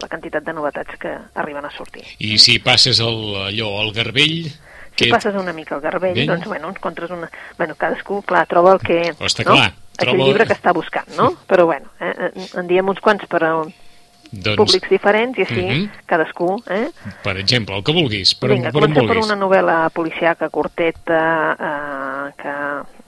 la 0.00 0.08
quantitat 0.08 0.44
de 0.46 0.54
novetats 0.56 0.98
que 1.00 1.12
arriben 1.34 1.64
a 1.64 1.72
sortir. 1.74 2.04
I 2.18 2.36
si 2.42 2.58
passes 2.64 3.00
el, 3.04 3.20
allò, 3.48 3.70
el 3.84 3.92
garbell... 3.96 4.50
Si 4.94 5.08
que... 5.08 5.10
passes 5.10 5.34
una 5.34 5.52
mica 5.52 5.74
al 5.74 5.82
garbell, 5.82 6.14
Bé. 6.14 6.26
doncs, 6.26 6.46
bueno, 6.46 6.68
encontres 6.70 7.10
una... 7.10 7.30
Bueno, 7.58 7.74
cadascú, 7.74 8.20
clar, 8.22 8.46
troba 8.46 8.76
el 8.76 8.82
que... 8.82 9.00
Està 9.26 9.42
no? 9.42 9.56
clar, 9.56 9.72
Aquell 9.98 10.12
troba- 10.14 10.28
llibre 10.28 10.46
que 10.46 10.54
està 10.54 10.74
buscant, 10.74 11.08
no? 11.18 11.32
Però, 11.50 11.66
bueno, 11.66 11.90
eh, 11.98 12.30
en 12.60 12.70
diem 12.70 12.88
uns 12.92 13.02
quants 13.02 13.26
per 13.30 13.42
a 13.42 13.54
Doncs, 14.34 14.56
públics 14.58 14.90
diferents 14.90 15.38
i 15.38 15.42
així 15.42 15.62
Mhm. 15.62 15.90
cadascú, 16.06 16.62
eh? 16.68 16.88
per 17.22 17.36
exemple, 17.38 17.76
el 17.76 17.84
que 17.84 17.92
vulguis, 17.92 18.34
per, 18.34 18.50
Vinga, 18.50 18.68
on, 18.68 18.72
per 18.72 18.82
on 18.82 18.88
comencem 18.90 19.06
per 19.06 19.14
vulguis. 19.16 19.30
una 19.30 19.36
novel·la 19.46 19.90
policiaca 19.90 20.48
curteta 20.50 21.56
eh, 21.58 22.32
que, 22.36 22.54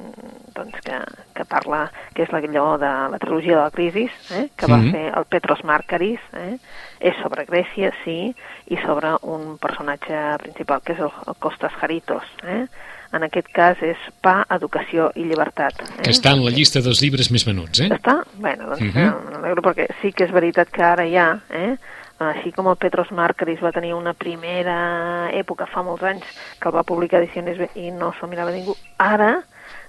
mm, 0.02 0.54
doncs 0.54 0.80
que, 0.84 0.98
que 1.34 1.44
parla, 1.44 1.90
que 2.14 2.22
és 2.22 2.30
allò 2.30 2.78
de 2.78 2.92
la 3.10 3.18
trilogia 3.18 3.56
de 3.56 3.62
la 3.62 3.70
crisi, 3.70 4.08
eh, 4.30 4.48
que 4.56 4.66
va 4.66 4.76
Mhm. 4.78 4.90
fer 4.92 5.12
el 5.16 5.24
Petros 5.24 5.64
Markaris, 5.64 6.20
eh, 6.32 6.58
és 7.00 7.14
sobre 7.22 7.44
Grècia, 7.46 7.92
sí, 8.04 8.34
i 8.68 8.76
sobre 8.78 9.16
un 9.22 9.58
personatge 9.58 10.38
principal, 10.38 10.80
que 10.82 10.92
és 10.94 10.98
el, 11.00 11.10
el 11.26 11.34
Costas 11.38 11.72
Haritos. 11.80 12.22
Eh? 12.44 12.66
En 13.12 13.22
aquest 13.22 13.48
cas 13.54 13.76
és 13.82 13.96
Pa, 14.20 14.44
Educació 14.50 15.10
i 15.14 15.22
Llibertat. 15.24 15.74
Eh? 15.80 16.02
Que 16.02 16.10
està 16.10 16.32
en 16.32 16.44
la 16.44 16.50
llista 16.50 16.80
dels 16.80 17.00
llibres 17.00 17.30
més 17.30 17.44
venuts, 17.46 17.80
eh? 17.80 17.88
Està? 17.88 18.22
Bueno, 18.34 18.66
doncs 18.70 18.80
Mhm. 18.80 18.88
uh 18.90 19.12
-huh. 19.12 19.30
m'alegro 19.32 19.62
perquè 19.62 19.86
sí 20.02 20.12
que 20.12 20.24
és 20.24 20.32
veritat 20.32 20.68
que 20.70 20.82
ara 20.82 21.04
ja, 21.08 21.38
eh, 21.50 21.76
així 22.18 22.50
com 22.52 22.66
el 22.68 22.76
Petros 22.76 23.10
Markaris 23.12 23.60
va 23.62 23.72
tenir 23.72 23.94
una 23.94 24.14
primera 24.14 25.30
època 25.32 25.66
fa 25.66 25.82
molts 25.82 26.02
anys 26.02 26.24
que 26.60 26.68
el 26.68 26.74
va 26.74 26.82
publicar 26.82 27.20
Ediciones 27.22 27.58
i 27.74 27.90
no 27.90 28.12
se'l 28.18 28.28
mirava 28.28 28.50
ningú, 28.50 28.74
ara 28.98 29.42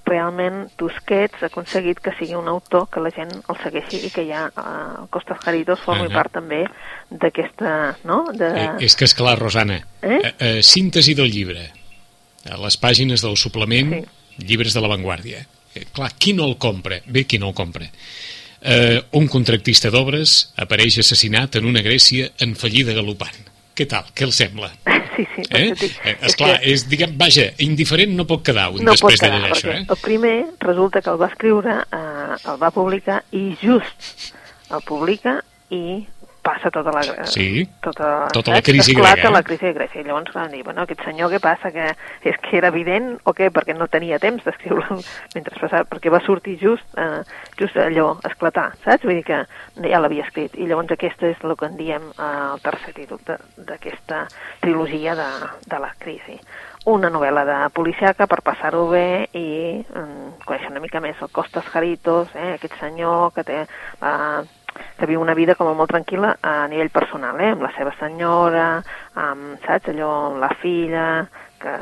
realment 0.05 0.69
Tusquets 0.77 1.41
ha 1.43 1.47
aconseguit 1.47 1.99
que 1.99 2.11
sigui 2.17 2.35
un 2.35 2.47
autor 2.47 2.87
que 2.89 2.99
la 3.01 3.09
gent 3.11 3.29
el 3.49 3.57
segueixi 3.63 4.05
i 4.07 4.09
que 4.09 4.25
ja 4.25 4.47
eh, 4.47 5.05
Costas 5.09 5.37
Jaritos 5.43 5.79
formi 5.81 6.07
Ahà. 6.07 6.13
part 6.13 6.31
també 6.31 6.65
d'aquesta, 7.09 7.97
no? 8.03 8.25
De... 8.33 8.45
Eh, 8.47 8.69
és 8.85 8.95
que, 8.95 9.05
és 9.05 9.13
clar, 9.13 9.37
Rosana, 9.39 9.79
Eh? 10.01 10.19
eh, 10.23 10.33
eh, 10.39 10.61
síntesi 10.63 11.13
del 11.15 11.29
llibre, 11.31 11.71
a 12.49 12.57
les 12.57 12.77
pàgines 12.79 13.21
del 13.21 13.37
suplement, 13.37 13.93
Sí. 13.93 14.45
llibres 14.45 14.73
de 14.73 14.81
l'avantguàrdia. 14.81 15.45
Eh, 15.75 15.85
clar, 15.93 16.11
qui 16.17 16.33
no 16.33 16.45
el 16.45 16.57
compra? 16.57 17.01
Bé, 17.05 17.25
qui 17.25 17.37
no 17.39 17.49
el 17.49 17.53
compra. 17.53 17.89
Eh, 18.61 19.01
un 19.11 19.27
contractista 19.27 19.89
d'obres 19.93 20.51
apareix 20.57 20.97
assassinat 20.99 21.55
en 21.55 21.65
una 21.65 21.81
Grècia 21.85 22.31
en 22.39 22.55
fallida 22.55 22.93
galopant. 22.93 23.35
Què 23.77 23.85
tal? 23.87 24.05
Què 24.15 24.23
el 24.25 24.33
sembla? 24.33 24.71
Sí, 25.17 25.23
sí, 25.35 25.41
Eh? 25.49 25.73
Eh, 26.05 26.17
esclar, 26.21 26.59
que- 26.61 26.69
és, 26.73 26.83
diguem, 26.87 27.15
vaja, 27.17 27.47
indiferent 27.65 28.11
no 28.13 28.27
pot 28.29 28.43
quedar 28.45 28.67
un 28.69 28.83
no 28.85 28.91
després 28.91 29.17
de 29.19 29.25
quedar, 29.31 29.39
llegir 29.41 29.55
això, 29.55 29.71
eh? 29.73 29.85
el 29.89 29.97
primer 29.97 30.45
resulta 30.59 31.01
que 31.01 31.09
el 31.09 31.17
va 31.19 31.25
escriure, 31.31 31.71
eh, 31.73 32.35
el 32.51 32.59
va 32.61 32.69
publicar 32.69 33.23
i 33.31 33.55
just 33.59 34.35
el 34.69 34.81
publica 34.85 35.39
i 35.71 36.05
passa 36.47 36.71
tota 36.71 36.93
la, 36.95 37.03
Sí, 37.27 37.67
tota, 37.83 38.27
tota 38.33 38.53
la 38.53 38.61
saps? 38.61 38.67
crisi 38.69 38.93
Esclata 38.93 39.15
grega, 39.15 39.29
eh? 39.29 39.33
la 39.35 39.43
crisi 39.43 39.65
de 39.65 39.73
Grècia. 39.75 40.01
I 40.01 40.07
llavors 40.07 40.33
van 40.35 40.53
dir, 40.53 40.63
bueno, 40.63 40.85
aquest 40.87 41.03
senyor 41.03 41.33
què 41.33 41.41
passa? 41.43 41.71
Que 41.75 41.89
és 42.31 42.39
que 42.45 42.55
era 42.59 42.71
evident 42.71 43.17
o 43.27 43.33
què? 43.35 43.49
Perquè 43.53 43.75
no 43.75 43.89
tenia 43.91 44.21
temps 44.23 44.45
d'escriure 44.47 44.99
mentre 45.35 45.59
passava, 45.59 45.83
perquè 45.91 46.13
va 46.13 46.23
sortir 46.25 46.55
just, 46.61 46.87
eh, 46.95 47.23
just 47.59 47.75
allò, 47.83 48.13
esclatar, 48.29 48.69
saps? 48.85 49.03
Vull 49.03 49.19
dir 49.19 49.27
que 49.27 49.43
ja 49.91 50.01
l'havia 50.03 50.27
escrit. 50.27 50.55
I 50.55 50.69
llavors 50.69 50.95
aquesta 50.95 51.27
és 51.33 51.43
el 51.43 51.57
que 51.59 51.67
en 51.67 51.77
diem 51.79 52.07
eh, 52.15 52.31
el 52.53 52.63
tercer 52.63 52.95
títol 52.95 53.21
d'aquesta 53.27 54.25
trilogia 54.63 55.17
de, 55.19 55.29
de 55.67 55.83
la 55.83 55.93
crisi 55.99 56.39
una 56.87 57.09
novel·la 57.11 57.43
de 57.43 57.55
policiaca 57.75 58.29
per 58.31 58.39
passar-ho 58.47 58.85
bé 58.87 59.27
i 59.35 59.47
mm, 59.83 60.45
conèixer 60.45 60.69
una 60.71 60.79
mica 60.79 61.01
més 61.03 61.19
el 61.19 61.31
Costas 61.35 61.67
Jaritos, 61.73 62.31
eh, 62.31 62.53
aquest 62.55 62.77
senyor 62.79 63.33
que 63.35 63.43
té 63.43 63.57
eh, 63.65 64.45
que 64.97 65.05
viu 65.05 65.21
una 65.21 65.33
vida 65.33 65.55
com 65.55 65.67
a 65.67 65.73
molt 65.73 65.91
tranquil·la 65.91 66.37
a 66.41 66.67
nivell 66.67 66.89
personal, 66.89 67.39
eh, 67.41 67.51
amb 67.51 67.61
la 67.61 67.71
seva 67.77 67.93
senyora, 67.99 68.83
amb, 69.15 69.57
saps, 69.65 69.89
allò, 69.93 70.11
amb 70.31 70.39
la 70.43 70.49
filla, 70.61 71.27
que 71.59 71.73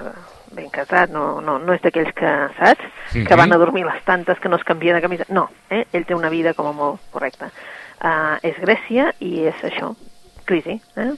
ben 0.56 0.70
casat, 0.70 1.10
no, 1.12 1.42
no, 1.42 1.58
no 1.60 1.74
és 1.74 1.82
d'aquells 1.82 2.14
que, 2.16 2.32
saps, 2.58 2.84
que 3.12 3.24
Mhm. 3.24 3.38
van 3.38 3.54
a 3.54 3.58
dormir 3.58 3.86
les 3.86 4.04
tantes 4.06 4.40
que 4.40 4.50
no 4.50 4.56
es 4.56 4.64
canvien 4.64 4.96
de 4.96 5.02
camisa, 5.02 5.26
no, 5.30 5.50
eh, 5.70 5.86
ell 5.92 6.06
té 6.06 6.16
una 6.16 6.30
vida 6.30 6.54
com 6.54 6.68
a 6.68 6.72
molt 6.72 7.00
correcta. 7.12 7.52
Uh, 7.96 8.36
és 8.44 8.56
Grècia 8.60 9.14
i 9.20 9.46
és 9.48 9.56
això, 9.64 9.96
crisi, 10.46 10.82
eh? 10.98 11.12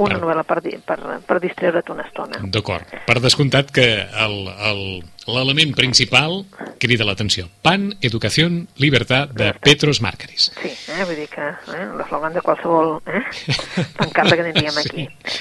Una 0.00 0.14
Per- 0.16 0.22
novel·la 0.22 0.44
per, 0.48 0.60
per, 0.86 0.98
per 1.28 1.36
distreure't 1.42 1.90
una 1.92 2.06
estona. 2.08 2.38
D'acord. 2.40 2.88
Per 3.06 3.18
descomptat 3.20 3.70
que 3.70 3.84
el- 4.24 4.48
el- 4.70 5.04
l'element 5.30 5.74
principal 5.76 6.40
crida 6.80 7.04
l'atenció. 7.04 7.46
Pan, 7.62 7.90
educació, 8.00 8.48
libertat 8.80 9.34
de 9.36 9.52
Petros 9.60 10.00
Márcaris. 10.00 10.48
Sí, 10.56 10.72
eh? 10.94 11.04
vull 11.04 11.16
dir 11.20 11.28
que 11.28 11.44
eh? 11.44 11.84
l'eslògan 12.00 12.32
de 12.34 12.40
qualsevol 12.42 12.96
eh? 13.06 13.22
pancarta 14.00 14.36
que 14.40 14.48
tindríem 14.48 14.80
aquí. 14.80 15.06
Sí. 15.06 15.38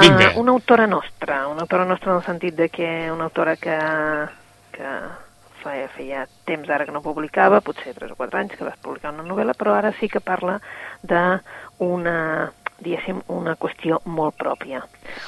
Vinga. 0.00 0.32
Uh, 0.34 0.40
una 0.40 0.52
autora 0.56 0.86
nostra, 0.88 1.46
una 1.48 1.62
autora 1.68 1.84
nostra 1.84 2.12
en 2.12 2.18
el 2.18 2.24
sentit 2.24 2.54
de 2.56 2.68
que 2.72 2.88
una 3.12 3.24
autora 3.28 3.56
que, 3.56 3.76
que 4.72 4.88
feia, 5.62 5.88
feia 5.94 6.24
temps 6.48 6.68
ara 6.70 6.86
que 6.86 6.92
no 6.94 7.02
publicava, 7.04 7.60
potser 7.60 7.92
3 7.94 8.12
o 8.14 8.16
4 8.16 8.38
anys 8.40 8.56
que 8.56 8.64
vas 8.64 8.78
publicar 8.80 9.12
una 9.12 9.24
novel·la, 9.26 9.54
però 9.58 9.74
ara 9.76 9.92
sí 10.00 10.08
que 10.08 10.20
parla 10.24 10.60
d'una 11.02 12.52
diguéssim, 12.78 13.20
una 13.34 13.56
qüestió 13.60 14.00
molt 14.06 14.38
pròpia. 14.38 14.82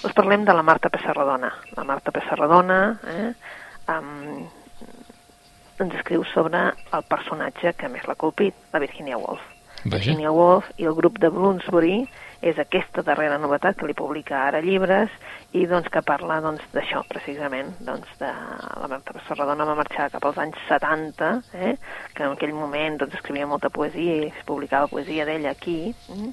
Us 0.07 0.15
parlem 0.17 0.45
de 0.47 0.55
la 0.57 0.65
Marta 0.67 0.91
Pessarrodona. 0.93 1.51
La 1.77 1.85
Marta 1.85 2.13
Pessarrodona 2.15 2.81
eh, 3.11 3.31
um, 3.95 4.43
ens 5.81 5.97
escriu 5.99 6.25
sobre 6.35 6.67
el 6.71 7.07
personatge 7.09 7.75
que 7.79 7.89
més 7.89 8.07
l'ha 8.07 8.19
colpit, 8.19 8.55
la 8.75 8.83
Virginia 8.83 9.19
Woolf. 9.19 9.43
Vaja. 9.81 9.97
Virginia 9.97 10.31
Woolf 10.37 10.67
i 10.77 10.85
el 10.85 10.95
grup 10.95 11.17
de 11.23 11.31
Bloomsbury 11.33 12.03
és 12.45 12.59
aquesta 12.61 13.03
darrera 13.05 13.39
novetat 13.41 13.79
que 13.81 13.89
li 13.89 13.97
publica 13.97 14.43
ara 14.47 14.61
llibres 14.65 15.13
i 15.57 15.67
doncs 15.69 15.89
que 15.93 16.03
parla 16.05 16.39
doncs 16.45 16.65
d'això 16.75 17.01
precisament 17.09 17.73
doncs 17.85 18.13
de 18.21 18.29
la 18.29 18.89
Marta 18.93 19.17
Serradona 19.27 19.67
va 19.69 19.79
marxar 19.81 20.11
cap 20.13 20.25
als 20.29 20.41
anys 20.41 20.61
70 20.69 21.31
eh? 21.57 21.75
que 22.15 22.25
en 22.25 22.37
aquell 22.37 22.53
moment 22.57 23.01
doncs 23.01 23.17
escrivia 23.17 23.49
molta 23.49 23.73
poesia 23.73 24.19
i 24.21 24.29
es 24.29 24.45
publicava 24.49 24.89
poesia 24.93 25.25
d'ella 25.29 25.53
aquí 25.57 25.95
mm? 26.09 26.33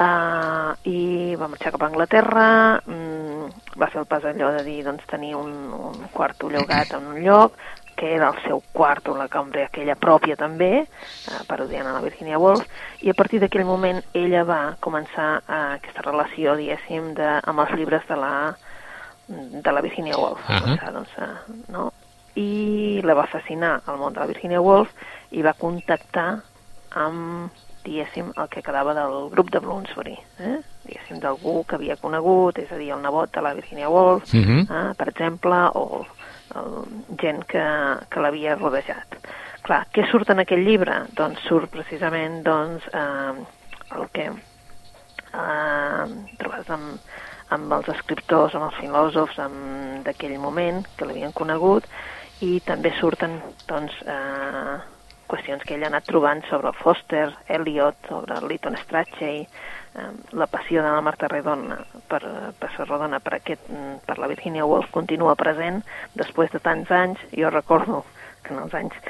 Uh, 0.00 0.72
i 0.88 1.36
va 1.38 1.50
marxar 1.52 1.70
cap 1.74 1.82
a 1.84 1.88
Anglaterra, 1.90 2.46
mm, 2.80 3.76
va 3.78 3.88
fer 3.92 4.00
el 4.00 4.08
pas 4.08 4.24
allò 4.24 4.48
de 4.56 4.64
dir, 4.64 4.80
doncs, 4.86 5.04
tenir 5.06 5.34
un, 5.36 5.52
un 5.76 6.08
quarto 6.14 6.48
llogat 6.50 6.94
en 6.96 7.06
un 7.12 7.20
lloc, 7.22 7.58
que 7.94 8.14
era 8.16 8.30
el 8.32 8.40
seu 8.42 8.62
quarto, 8.72 9.14
la 9.14 9.28
cambra 9.28 9.66
aquella 9.68 9.94
pròpia 9.94 10.34
també, 10.40 10.72
uh, 10.82 11.42
parodiant 11.46 11.86
a 11.86 11.92
la 11.98 12.02
Virginia 12.02 12.40
Woolf, 12.40 12.64
i 13.04 13.12
a 13.12 13.14
partir 13.14 13.38
d'aquell 13.42 13.68
moment 13.68 14.00
ella 14.16 14.42
va 14.48 14.60
començar 14.80 15.28
uh, 15.42 15.58
aquesta 15.76 16.02
relació, 16.08 16.56
diguéssim, 16.58 17.12
de, 17.18 17.28
amb 17.44 17.62
els 17.62 17.74
llibres 17.78 18.08
de 18.08 18.18
la, 18.18 18.32
de 19.28 19.76
la 19.76 19.84
Virginia 19.84 20.18
Woolf. 20.18 20.40
Ahà. 20.48 20.56
Va 20.56 20.64
començar, 20.64 20.94
doncs, 20.96 21.18
uh, 21.20 21.58
no? 21.76 21.90
I 22.40 23.02
la 23.04 23.14
va 23.14 23.28
fascinar 23.28 23.82
el 23.86 24.00
món 24.00 24.16
de 24.16 24.24
la 24.24 24.30
Virginia 24.30 24.64
Woolf 24.64 24.90
i 25.36 25.44
va 25.44 25.52
contactar 25.52 26.30
amb 26.96 27.52
diguéssim, 27.84 28.32
el 28.36 28.48
que 28.48 28.62
quedava 28.62 28.94
del 28.94 29.28
grup 29.30 29.50
de 29.50 29.58
Bloomsbury, 29.60 30.16
eh? 30.40 30.58
diguéssim, 30.84 31.18
d'algú 31.20 31.64
que 31.66 31.76
havia 31.76 31.96
conegut, 31.96 32.58
és 32.58 32.70
a 32.72 32.76
dir, 32.78 32.90
el 32.94 33.02
nebot 33.02 33.32
de 33.34 33.42
la 33.42 33.54
Virginia 33.54 33.88
Woolf, 33.90 34.32
Mhm. 34.34 34.60
eh? 34.70 34.94
per 34.96 35.08
exemple, 35.08 35.58
o 35.74 36.04
el, 36.54 36.84
gent 37.18 37.44
que, 37.48 37.64
que 38.10 38.20
l'havia 38.20 38.54
rodejat. 38.56 39.16
Clar, 39.62 39.86
què 39.94 40.04
surt 40.10 40.30
en 40.30 40.40
aquell 40.40 40.64
llibre? 40.64 41.04
Doncs 41.14 41.40
surt 41.48 41.70
precisament 41.70 42.42
doncs, 42.44 42.82
eh, 42.92 43.44
el 43.96 44.08
que 44.12 44.26
eh, 45.34 46.06
trobes 46.38 46.70
amb, 46.70 46.98
amb 47.52 47.72
els 47.78 47.88
escriptors, 47.94 48.54
amb 48.54 48.64
els 48.70 48.78
filòsofs 48.80 49.38
d'aquell 50.04 50.38
moment, 50.38 50.82
que 50.96 51.04
l'havien 51.08 51.32
conegut, 51.32 51.84
i 52.42 52.60
també 52.66 52.92
surten 52.98 53.40
doncs, 53.68 53.92
eh, 54.06 54.78
qüestions 55.32 55.64
que 55.64 55.76
ell 55.76 55.86
ha 55.86 55.90
anat 55.92 56.04
trobant 56.08 56.42
sobre 56.50 56.74
Foster, 56.76 57.30
Eliot, 57.56 57.96
sobre 58.10 58.40
Lytton 58.44 58.76
Strachey, 58.82 59.42
eh, 59.42 60.10
la 60.36 60.48
passió 60.52 60.84
de 60.84 60.92
la 60.92 61.00
Marta 61.04 61.30
Redona 61.32 61.78
per, 62.10 62.20
per 62.58 62.70
Serradona 62.76 63.20
per, 63.24 63.38
aquest, 63.38 63.64
mm, 63.70 64.02
per 64.06 64.18
la 64.20 64.28
Virginia 64.30 64.68
Woolf 64.68 64.92
continua 64.92 65.38
present 65.40 65.80
després 66.18 66.52
de 66.52 66.60
tants 66.60 66.92
anys. 66.92 67.24
Jo 67.32 67.50
recordo 67.50 68.04
que 68.44 68.54
en 68.54 68.62
els 68.66 68.76
anys 68.76 69.00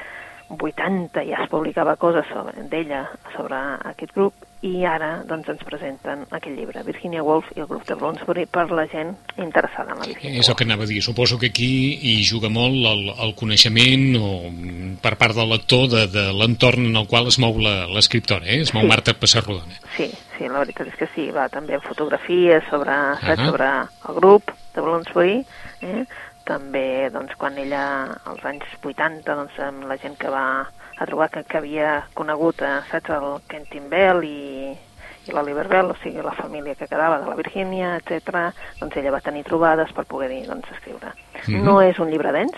80 0.53 1.23
ja 1.27 1.43
es 1.43 1.51
publicava 1.51 1.97
coses 1.99 2.29
d'ella, 2.71 3.05
sobre 3.35 3.59
aquest 3.91 4.15
grup, 4.15 4.47
i 4.63 4.85
ara 4.87 5.23
doncs, 5.27 5.49
ens 5.51 5.63
presenten 5.67 6.21
aquest 6.31 6.55
llibre, 6.55 6.83
Virginia 6.87 7.21
Woolf 7.23 7.49
i 7.55 7.59
el 7.59 7.67
grup 7.67 7.83
de 7.85 7.95
Bloomsbury, 7.99 8.45
per 8.47 8.69
la 8.71 8.85
gent 8.87 9.09
interessada 9.37 9.91
en 9.91 9.99
la 9.99 10.07
Virginia 10.07 10.39
És 10.39 10.47
el 10.47 10.55
que 10.55 10.63
anava 10.63 10.85
a 10.85 10.87
dir. 10.87 11.01
Suposo 11.03 11.37
que 11.37 11.49
aquí 11.51 11.67
hi 12.01 12.13
juga 12.23 12.47
molt 12.49 12.77
el, 12.87 13.03
el 13.25 13.33
coneixement 13.35 14.05
o 14.21 14.29
mm, 14.49 14.93
per 15.03 15.17
part 15.19 15.35
del 15.35 15.49
lector 15.51 15.89
de, 15.91 16.05
de 16.07 16.23
l'entorn 16.31 16.85
en 16.93 16.95
el 17.01 17.07
qual 17.11 17.27
es 17.27 17.39
mou 17.43 17.59
la- 17.59 17.87
l'escriptora, 17.91 18.45
eh? 18.47 18.61
es 18.63 18.71
mou 18.73 18.83
Sí. 18.85 18.87
Marta 18.93 19.13
Passarrodona. 19.19 19.75
Sí, 19.97 20.07
sí, 20.37 20.47
la 20.47 20.63
veritat 20.63 20.87
és 20.87 20.95
que 20.95 21.09
sí, 21.13 21.27
va 21.35 21.49
també 21.51 21.75
en 21.75 21.81
fotografies 21.83 22.63
sobre, 22.71 22.95
saps, 23.19 23.39
Ahà. 23.39 23.49
sobre 23.49 23.67
el 24.07 24.15
grup 24.21 24.51
de 24.75 24.81
Bloomsbury, 24.81 25.41
eh? 25.81 26.05
també 26.47 27.09
doncs, 27.11 27.35
quan 27.39 27.57
ella, 27.57 27.83
als 28.27 28.43
anys 28.47 28.63
80, 28.83 29.23
doncs, 29.35 29.59
amb 29.63 29.85
la 29.91 29.95
gent 29.99 30.15
que 30.19 30.31
va 30.31 30.45
a 30.97 31.05
trobar 31.05 31.29
que, 31.29 31.43
que 31.43 31.57
havia 31.57 32.07
conegut, 32.13 32.61
eh, 32.61 32.81
saps, 32.91 33.13
el 33.15 33.39
Quentin 33.49 33.89
Bell 33.89 34.23
i, 34.27 34.73
i 35.27 35.33
l'Oliver 35.35 35.67
Bell, 35.71 35.93
o 35.93 35.97
sigui, 36.01 36.21
la 36.25 36.35
família 36.37 36.75
que 36.75 36.87
quedava 36.87 37.19
de 37.21 37.29
la 37.29 37.39
Virgínia, 37.39 37.95
etc. 37.97 38.51
doncs 38.79 38.99
ella 38.99 39.15
va 39.15 39.23
tenir 39.25 39.45
trobades 39.47 39.91
per 39.95 40.05
poder 40.05 40.29
dir, 40.29 40.45
doncs, 40.47 40.69
escriure. 40.71 41.13
Mm 41.47 41.53
-hmm. 41.53 41.63
No 41.63 41.81
és 41.81 41.99
un 41.99 42.09
llibre 42.09 42.31
dens, 42.31 42.57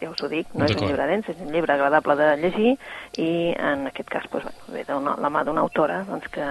ja 0.00 0.08
us 0.08 0.22
ho 0.22 0.28
dic, 0.32 0.48
no 0.56 0.64
és 0.64 0.74
un 0.76 0.86
llibre 0.88 1.06
dens, 1.06 1.28
és 1.28 1.40
un 1.44 1.52
llibre 1.52 1.74
agradable 1.74 2.16
de 2.16 2.28
llegir 2.40 2.76
i 3.20 3.30
en 3.52 3.86
aquest 3.90 4.08
cas 4.08 4.24
doncs, 4.30 4.46
bueno, 4.46 4.74
ve 4.74 4.84
de 4.84 4.96
una, 4.96 5.16
la 5.20 5.28
mà 5.28 5.44
d'una 5.44 5.60
autora 5.60 6.04
doncs, 6.08 6.28
que, 6.32 6.46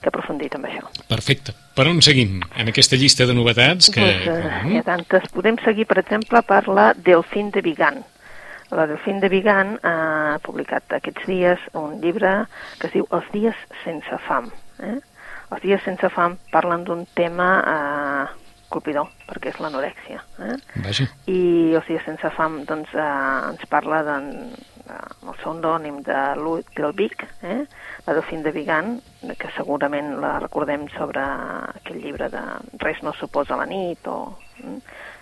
que 0.00 0.08
ha 0.08 0.12
aprofundit 0.12 0.54
amb 0.58 0.68
això. 0.68 0.84
Perfecte. 1.08 1.54
Per 1.74 1.86
on 1.88 2.02
seguim 2.04 2.42
en 2.60 2.68
aquesta 2.68 2.98
llista 3.00 3.26
de 3.26 3.34
novetats? 3.34 3.90
Que... 3.94 4.04
Pues, 4.04 4.28
uh, 4.28 4.68
hi 4.68 4.78
ha 4.78 4.84
tantes. 4.86 5.30
Podem 5.32 5.56
seguir, 5.64 5.88
per 5.90 5.98
exemple, 6.02 6.42
per 6.46 6.66
la 6.68 6.92
Delfín 6.94 7.50
de 7.54 7.64
Vigan. 7.64 8.04
La 8.70 8.86
Delfín 8.86 9.20
de 9.20 9.28
Vigan 9.28 9.76
ha 9.84 10.38
publicat 10.42 10.96
aquests 10.96 11.26
dies 11.28 11.66
un 11.78 11.98
llibre 12.00 12.46
que 12.80 12.88
es 12.88 12.94
diu 12.94 13.08
Els 13.10 13.28
dies 13.34 13.66
sense 13.82 14.20
fam. 14.28 14.48
Eh? 14.80 14.96
Els 15.52 15.62
dies 15.62 15.84
sense 15.84 16.08
fam 16.10 16.38
parlen 16.52 16.86
d'un 16.86 17.04
tema 17.14 17.48
eh, 17.60 18.24
colpidor, 18.72 19.10
perquè 19.28 19.52
és 19.52 19.60
l'anorèxia. 19.62 20.22
Eh? 20.48 20.56
Vaja. 20.86 21.08
I 21.30 21.40
els 21.78 21.90
dies 21.90 22.06
sense 22.08 22.30
fam 22.36 22.62
doncs, 22.68 22.94
eh, 22.96 23.10
ens 23.52 23.68
parla 23.70 24.00
de, 24.08 24.16
el 24.94 25.36
pseudònim 25.38 26.00
de 26.06 26.22
Louis 26.40 26.66
Delvic, 26.76 27.26
eh? 27.42 27.60
la 28.06 28.16
Delfín 28.16 28.42
de 28.42 28.52
Vigan, 28.56 28.96
que 29.38 29.52
segurament 29.56 30.16
la 30.24 30.38
recordem 30.42 30.88
sobre 30.96 31.22
aquell 31.76 32.02
llibre 32.02 32.30
de 32.32 32.42
Res 32.82 33.04
no 33.04 33.14
suposa 33.20 33.60
la 33.60 33.68
nit, 33.70 34.08
o, 34.08 34.34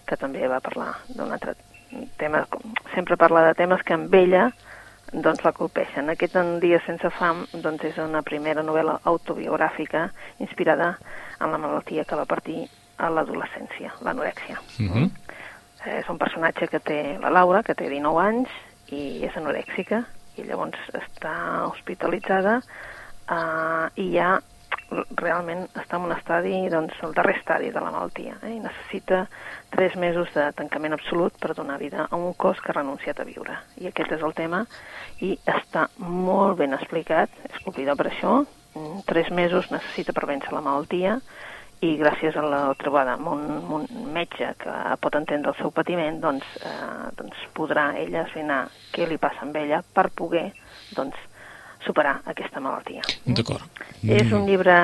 que 0.06 0.18
també 0.18 0.48
va 0.50 0.62
parlar 0.64 0.94
d'un 1.10 1.30
altre 1.30 1.54
tema, 2.16 2.46
sempre 2.94 3.16
parla 3.16 3.46
de 3.48 3.54
temes 3.58 3.82
que 3.82 3.94
amb 3.94 4.14
ella 4.14 4.50
doncs 5.12 5.42
la 5.44 5.52
colpeixen. 5.52 6.08
Aquest 6.08 6.36
En 6.40 6.54
dies 6.60 6.84
sense 6.88 7.10
fam 7.18 7.44
doncs 7.52 7.84
és 7.84 7.98
una 8.00 8.22
primera 8.24 8.64
novel·la 8.64 8.98
autobiogràfica 9.04 10.08
inspirada 10.40 10.94
en 11.40 11.52
la 11.52 11.60
malaltia 11.60 12.04
que 12.08 12.16
va 12.16 12.24
partir 12.24 12.64
a 12.98 13.10
l'adolescència, 13.10 13.92
l'anorèxia. 14.00 14.58
Uh 14.80 14.88
-huh. 14.88 15.10
És 15.98 16.08
un 16.08 16.18
personatge 16.18 16.68
que 16.68 16.80
té 16.80 17.18
la 17.20 17.30
Laura, 17.30 17.62
que 17.62 17.74
té 17.74 17.88
19 17.88 18.20
anys, 18.20 18.48
i 18.88 19.24
és 19.24 19.36
anorèxica, 19.36 20.04
i 20.36 20.42
llavors 20.42 20.78
està 20.94 21.66
hospitalitzada 21.68 22.62
uh, 23.30 23.88
i 23.94 24.12
ja 24.14 24.40
realment 25.18 25.66
està 25.78 25.98
en 25.98 26.06
un 26.08 26.14
estadi, 26.14 26.54
doncs, 26.72 26.96
el 27.06 27.14
darrer 27.16 27.36
estadi 27.38 27.70
de 27.74 27.82
la 27.82 27.92
malaltia, 27.94 28.38
eh? 28.42 28.54
i 28.56 28.60
necessita 28.62 29.24
tres 29.72 29.96
mesos 29.96 30.32
de 30.34 30.48
tancament 30.58 30.96
absolut 30.96 31.36
per 31.40 31.54
donar 31.58 31.78
vida 31.82 32.08
a 32.08 32.16
un 32.16 32.34
cos 32.34 32.60
que 32.60 32.72
ha 32.72 32.78
renunciat 32.80 33.20
a 33.20 33.28
viure. 33.28 33.58
I 33.80 33.90
aquest 33.90 34.16
és 34.18 34.26
el 34.26 34.34
tema, 34.38 34.64
i 35.20 35.36
està 35.48 35.88
molt 35.98 36.58
ben 36.60 36.76
explicat, 36.78 37.32
és 37.50 37.64
colpidor 37.64 37.98
per 38.00 38.10
això, 38.10 38.42
tres 39.08 39.28
mesos 39.30 39.70
necessita 39.72 40.14
per 40.16 40.28
vèncer 40.30 40.52
la 40.54 40.64
malaltia, 40.64 41.18
i 41.82 41.96
gràcies 41.98 42.36
a 42.38 42.44
la 42.46 42.60
trobada 42.78 43.16
amb 43.16 43.26
un, 43.32 43.40
amb 43.56 43.72
un 43.80 44.10
metge 44.14 44.52
que 44.60 44.74
pot 45.02 45.16
entendre 45.18 45.50
el 45.50 45.58
seu 45.58 45.72
patiment, 45.74 46.20
doncs, 46.22 46.46
eh, 46.62 47.08
doncs 47.18 47.40
podrà 47.56 47.88
ella 47.98 48.22
esbrinar 48.22 48.60
què 48.94 49.08
li 49.10 49.18
passa 49.18 49.42
amb 49.42 49.58
ella 49.58 49.82
per 49.82 50.06
poder 50.14 50.52
doncs, 50.94 51.18
superar 51.86 52.20
aquesta 52.30 52.60
malaltia. 52.60 53.04
D'acord. 53.26 53.62
És 54.02 54.32
un 54.32 54.46
llibre 54.48 54.74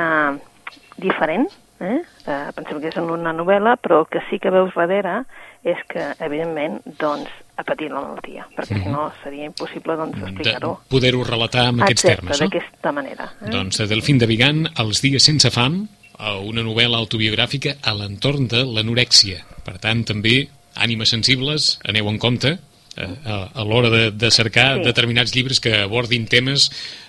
diferent, 0.98 1.48
eh? 1.80 1.98
eh? 2.26 2.38
pensem 2.54 2.80
que 2.82 2.90
és 2.90 2.96
una 3.02 3.32
novel·la, 3.34 3.76
però 3.82 4.02
el 4.02 4.08
que 4.10 4.22
sí 4.30 4.40
que 4.42 4.52
veus 4.54 4.74
darrere 4.76 5.22
és 5.66 5.78
que, 5.90 6.04
evidentment, 6.24 6.78
doncs, 7.00 7.30
ha 7.58 7.64
patit 7.66 7.90
la 7.90 8.00
malaltia, 8.00 8.46
perquè 8.54 8.76
mm 8.76 8.80
-hmm. 8.80 8.84
si 8.84 8.90
no 8.90 9.12
seria 9.22 9.44
impossible 9.44 9.96
doncs, 9.96 10.18
explicar-ho. 10.22 10.80
Poder-ho 10.88 11.24
relatar 11.24 11.66
amb 11.66 11.82
aquests 11.82 12.04
Exacte, 12.04 12.20
termes, 12.20 12.40
no? 12.40 12.46
d'aquesta 12.46 12.92
manera. 12.92 13.32
Eh? 13.42 13.50
Doncs 13.50 13.78
Delfín 13.88 14.18
de 14.18 14.26
Vigan, 14.26 14.68
Els 14.78 15.02
dies 15.02 15.24
sense 15.24 15.50
fam, 15.50 15.88
una 16.18 16.62
novel·la 16.62 16.98
autobiogràfica 16.98 17.76
a 17.82 17.94
l'entorn 17.94 18.48
de 18.48 18.64
l'anorèxia. 18.64 19.44
Per 19.64 19.78
tant, 19.78 20.04
també, 20.04 20.48
ànimes 20.74 21.08
sensibles, 21.08 21.78
aneu 21.84 22.08
en 22.08 22.18
compte, 22.18 22.58
a, 22.98 23.38
a 23.54 23.66
l'hora 23.66 23.90
de, 23.92 24.04
de 24.10 24.30
cercar 24.34 24.78
sí. 24.78 24.86
determinats 24.88 25.34
llibres 25.34 25.60
que 25.60 25.74
abordin 25.82 26.26
temes 26.30 26.68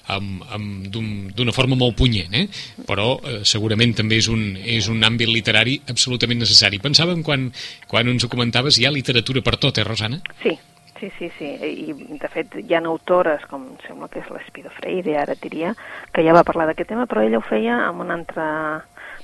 d'una 0.10 1.52
un, 1.52 1.54
forma 1.54 1.78
molt 1.78 1.98
punyent, 2.00 2.34
eh? 2.34 2.48
però 2.88 3.12
eh, 3.20 3.42
segurament 3.46 3.94
també 4.00 4.18
és 4.18 4.30
un, 4.32 4.56
és 4.58 4.90
un 4.90 5.06
àmbit 5.06 5.30
literari 5.30 5.78
absolutament 5.92 6.42
necessari. 6.42 6.82
Pensàvem 6.82 7.22
quan, 7.26 7.52
quan 7.88 8.10
ens 8.10 8.26
ho 8.26 8.32
comentaves, 8.32 8.80
hi 8.80 8.90
ha 8.90 8.94
literatura 8.96 9.46
per 9.46 9.60
tot, 9.62 9.78
eh, 9.78 9.86
Rosana? 9.88 10.22
Sí, 10.42 10.58
Sí, 11.00 11.08
sí, 11.16 11.30
sí, 11.38 11.48
i 11.64 11.94
de 12.20 12.28
fet 12.28 12.58
hi 12.60 12.74
ha 12.76 12.82
autores, 12.84 13.46
com 13.48 13.70
sembla 13.86 14.10
que 14.12 14.20
és 14.20 14.28
l'Espido 14.34 14.68
Freire, 14.76 15.14
ara 15.22 15.36
diria, 15.40 15.72
que 16.12 16.26
ja 16.26 16.34
va 16.36 16.44
parlar 16.44 16.66
d'aquest 16.68 16.90
tema, 16.92 17.06
però 17.08 17.24
ella 17.24 17.40
ho 17.40 17.46
feia 17.46 17.78
amb 17.86 18.04
un 18.04 18.12
altre 18.12 18.48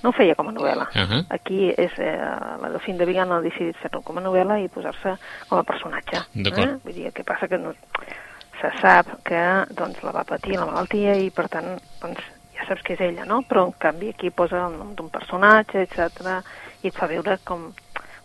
no 0.06 0.12
ho 0.14 0.16
feia 0.16 0.38
com 0.38 0.52
a 0.52 0.54
novel·la. 0.54 0.86
Uh 0.94 1.10
-huh. 1.10 1.26
Aquí 1.34 1.74
és 1.76 1.98
eh, 1.98 2.18
la 2.62 2.70
Delfín 2.70 2.98
de 2.98 3.06
Vigan 3.06 3.32
ha 3.32 3.42
decidit 3.42 3.78
fer-ho 3.82 4.02
com 4.02 4.18
a 4.18 4.22
novel·la 4.22 4.60
i 4.64 4.70
posar-se 4.70 5.18
com 5.50 5.60
a 5.60 5.64
personatge. 5.64 6.22
Eh? 6.36 6.78
Vull 6.84 6.94
dir, 6.94 7.12
què 7.12 7.24
passa 7.24 7.48
que 7.48 7.58
no, 7.58 7.74
se 8.62 8.72
sap 8.82 9.08
que 9.24 9.66
doncs, 9.70 10.04
la 10.04 10.12
va 10.12 10.24
patir 10.24 10.58
la 10.58 10.66
malaltia 10.66 11.16
i 11.18 11.32
per 11.32 11.50
tant 11.50 11.80
doncs, 12.02 12.22
ja 12.56 12.68
saps 12.68 12.84
que 12.84 12.94
és 12.94 13.02
ella, 13.02 13.26
no? 13.26 13.42
Però 13.42 13.66
en 13.66 13.74
canvi 13.78 14.10
aquí 14.10 14.30
posa 14.30 14.68
el 14.68 14.78
nom 14.78 14.96
d'un 14.96 15.10
personatge, 15.10 15.82
etc 15.82 16.42
i 16.86 16.92
et 16.92 16.98
fa 16.98 17.10
veure 17.10 17.40
com 17.44 17.72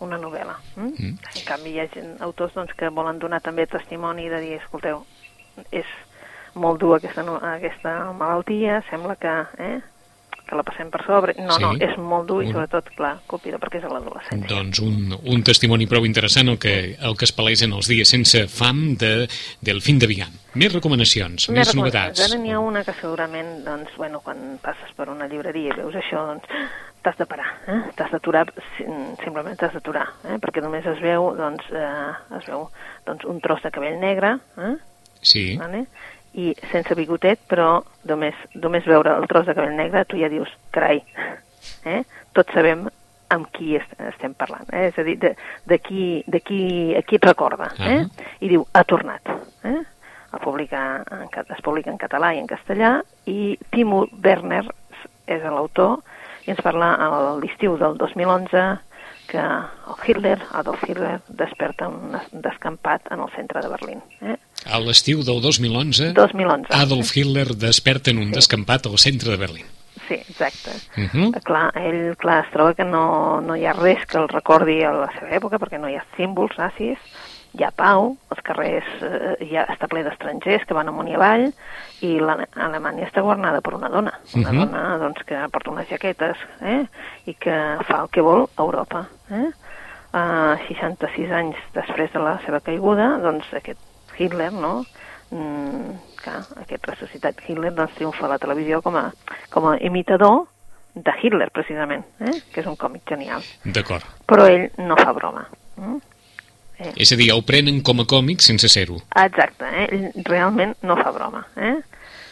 una 0.04 0.18
novel·la. 0.20 0.56
Mm? 0.76 0.92
Mm. 0.92 1.16
En 1.32 1.46
canvi 1.48 1.74
hi 1.74 1.80
ha 1.80 1.88
gent, 1.94 2.14
autors 2.24 2.54
doncs, 2.56 2.74
que 2.76 2.92
volen 2.92 3.20
donar 3.22 3.40
també 3.44 3.66
testimoni 3.68 4.28
de 4.32 4.40
dir, 4.44 4.54
escolteu, 4.60 5.04
és 5.72 5.88
molt 6.54 6.80
dur 6.82 6.96
aquesta, 6.96 7.24
aquesta 7.54 7.94
malaltia, 8.16 8.80
sembla 8.90 9.16
que 9.20 9.34
eh, 9.64 9.78
que 10.50 10.58
la 10.58 10.64
passem 10.66 10.90
per 10.90 11.04
sobre. 11.06 11.36
No, 11.38 11.54
sí. 11.54 11.62
no, 11.62 11.70
és 11.78 11.94
molt 12.02 12.26
dur 12.28 12.40
i 12.42 12.50
sobretot, 12.50 12.90
clar, 12.98 13.14
colpida 13.30 13.60
perquè 13.62 13.80
és 13.80 13.86
a 13.86 13.92
l'adolescència. 13.92 14.50
Doncs 14.50 14.82
un, 14.84 15.14
un 15.30 15.46
testimoni 15.46 15.86
prou 15.90 16.08
interessant 16.08 16.50
el 16.50 16.58
que, 16.62 16.76
el 16.98 17.16
que 17.16 17.28
es 17.28 17.34
paleix 17.36 17.62
en 17.66 17.76
els 17.78 17.90
dies 17.90 18.10
sense 18.10 18.44
fam 18.50 18.82
de, 19.00 19.14
del 19.64 19.80
fin 19.84 20.02
de 20.02 20.10
Vigan. 20.10 20.34
Més 20.58 20.74
recomanacions, 20.74 21.46
més, 21.48 21.60
més 21.60 21.74
novetats. 21.78 22.24
Ara 22.26 22.40
n'hi 22.42 22.50
ha 22.50 22.58
una 22.58 22.82
que 22.86 22.96
segurament, 22.98 23.60
doncs, 23.66 23.94
bueno, 24.00 24.18
quan 24.26 24.58
passes 24.62 24.90
per 24.98 25.06
una 25.12 25.30
llibreria 25.30 25.70
i 25.70 25.78
veus 25.78 25.94
això, 26.00 26.26
doncs, 26.32 26.50
t'has 27.04 27.16
de 27.16 27.26
parar, 27.30 27.48
eh? 27.70 27.80
t'has 27.96 28.10
d'aturar, 28.12 28.44
simplement 29.22 29.54
t'has 29.56 29.72
d'aturar, 29.78 30.08
eh? 30.26 30.36
perquè 30.42 30.60
només 30.64 30.84
es 30.90 30.98
veu, 31.00 31.30
doncs, 31.38 31.70
eh, 31.72 32.36
es 32.40 32.50
veu, 32.50 32.66
doncs, 33.06 33.24
un 33.30 33.38
tros 33.40 33.62
de 33.64 33.72
cabell 33.72 34.00
negre, 34.02 34.34
eh? 34.58 34.74
Sí. 35.22 35.44
Vale? 35.60 35.86
I 36.38 36.54
sense 36.70 36.94
bigotet, 36.94 37.40
però 37.50 37.80
només, 38.08 38.36
només 38.54 38.86
veure 38.86 39.16
el 39.18 39.28
tros 39.30 39.46
de 39.46 39.54
cabell 39.54 39.76
negre 39.76 40.04
tu 40.06 40.18
ja 40.20 40.30
dius, 40.30 40.50
carai, 40.74 41.02
eh? 41.84 42.02
tots 42.36 42.54
sabem 42.54 42.86
amb 43.30 43.46
qui 43.54 43.76
est 43.78 44.02
estem 44.08 44.34
parlant, 44.34 44.66
eh? 44.72 44.88
és 44.90 44.98
a 44.98 45.06
dir, 45.06 45.16
de, 45.22 45.34
de, 45.70 45.78
qui, 45.78 46.22
de 46.26 46.40
qui, 46.42 46.60
a 46.98 47.02
qui 47.06 47.18
et 47.18 47.26
recorda, 47.26 47.70
eh? 47.78 47.80
Uh 47.80 48.02
-huh. 48.02 48.28
i 48.40 48.48
diu, 48.48 48.66
ha 48.72 48.84
tornat. 48.84 49.22
Eh? 49.64 49.80
El 50.32 50.40
publica 50.40 51.02
en, 51.10 51.28
es 51.48 51.62
publica 51.62 51.90
en 51.90 51.98
català 51.98 52.34
i 52.34 52.38
en 52.38 52.46
castellà, 52.46 53.02
i 53.26 53.58
Timo 53.70 54.06
Werner 54.24 54.64
és 55.26 55.42
l'autor, 55.42 55.98
i 56.46 56.50
ens 56.50 56.62
parla 56.62 56.94
a 56.94 57.38
l'estiu 57.38 57.76
del 57.76 57.96
2011 57.98 58.78
que 59.30 59.38
el 59.38 59.96
Hitler, 60.06 60.38
Adolf 60.52 60.82
Hitler, 60.88 61.20
desperta 61.28 61.88
un 61.88 62.16
descampat 62.32 63.12
en 63.12 63.20
el 63.20 63.30
centre 63.30 63.60
de 63.60 63.68
Berlín. 63.68 64.02
Eh? 64.22 64.36
A 64.68 64.78
l'estiu 64.82 65.22
del 65.24 65.40
2011, 65.40 66.12
2011, 66.14 66.74
Adolf 66.76 67.16
Hitler 67.16 67.48
desperta 67.56 68.10
en 68.12 68.18
un 68.18 68.28
sí. 68.28 68.36
descampat 68.36 68.86
al 68.86 68.98
centre 68.98 69.32
de 69.32 69.40
Berlín. 69.40 69.66
Sí, 70.06 70.14
exacte. 70.14 70.70
Uh 70.96 71.08
-huh. 71.08 71.42
Clar, 71.42 71.70
ell 71.76 72.16
clar, 72.16 72.44
es 72.44 72.52
troba 72.52 72.74
que 72.74 72.84
no, 72.84 73.40
no 73.40 73.56
hi 73.56 73.64
ha 73.64 73.72
res 73.72 74.04
que 74.06 74.18
el 74.18 74.28
recordi 74.28 74.82
a 74.82 74.92
la 74.92 75.10
seva 75.18 75.30
època, 75.30 75.58
perquè 75.58 75.78
no 75.78 75.88
hi 75.88 75.96
ha 75.96 76.04
símbols 76.16 76.58
nazis, 76.58 76.98
hi 77.52 77.64
ha 77.64 77.70
pau, 77.74 78.16
els 78.30 78.42
carrers 78.46 78.86
eh, 79.02 79.48
ja 79.50 79.64
està 79.72 79.88
ple 79.90 80.04
d'estrangers 80.06 80.64
que 80.66 80.74
van 80.74 80.88
amunt 80.88 81.08
i 81.08 81.14
avall, 81.14 81.52
i 82.06 82.18
l'Alemanya 82.20 83.06
està 83.06 83.22
governada 83.22 83.60
per 83.60 83.74
una 83.74 83.88
dona, 83.88 84.12
una 84.34 84.50
uh 84.50 84.54
-huh. 84.54 84.58
dona 84.66 84.98
doncs, 84.98 85.22
que 85.26 85.36
porta 85.52 85.70
unes 85.70 85.88
jaquetes 85.88 86.36
eh, 86.60 86.86
i 87.26 87.34
que 87.34 87.76
fa 87.88 88.02
el 88.02 88.08
que 88.10 88.20
vol 88.20 88.48
a 88.56 88.62
Europa. 88.62 89.08
Eh? 89.30 89.50
Uh, 90.12 90.58
66 90.66 91.30
anys 91.30 91.56
després 91.72 92.12
de 92.12 92.18
la 92.18 92.40
seva 92.44 92.60
caiguda, 92.60 93.18
doncs 93.22 93.46
aquest 93.54 93.78
Hitler, 94.20 94.52
no? 94.52 94.84
Mm, 95.30 95.96
clar, 96.20 96.40
aquest 96.62 96.86
ressuscitat 96.90 97.42
Hitler 97.46 97.72
doncs, 97.74 97.96
triomfa 97.98 98.26
a 98.26 98.32
la 98.34 98.38
televisió 98.42 98.80
com 98.82 98.96
a, 98.98 99.08
com 99.50 99.68
a 99.70 99.76
imitador 99.78 100.46
de 100.94 101.12
Hitler, 101.22 101.50
precisament, 101.54 102.04
eh? 102.20 102.36
que 102.52 102.62
és 102.62 102.68
un 102.68 102.76
còmic 102.78 103.06
genial. 103.08 103.44
D'acord. 103.64 104.06
Però 104.26 104.46
ell 104.50 104.68
no 104.82 104.98
fa 104.98 105.14
broma. 105.14 105.46
Mm? 105.78 106.00
Eh. 106.80 106.92
És 107.04 107.12
a 107.12 107.18
dir, 107.20 107.30
ho 107.34 107.42
prenen 107.46 107.82
com 107.86 108.02
a 108.02 108.06
còmic 108.08 108.42
sense 108.42 108.68
ser-ho. 108.72 108.98
Exacte, 109.22 109.68
eh? 109.68 109.86
ell 109.86 110.26
realment 110.26 110.74
no 110.82 110.96
fa 110.98 111.12
broma. 111.14 111.44
Eh? 111.56 111.76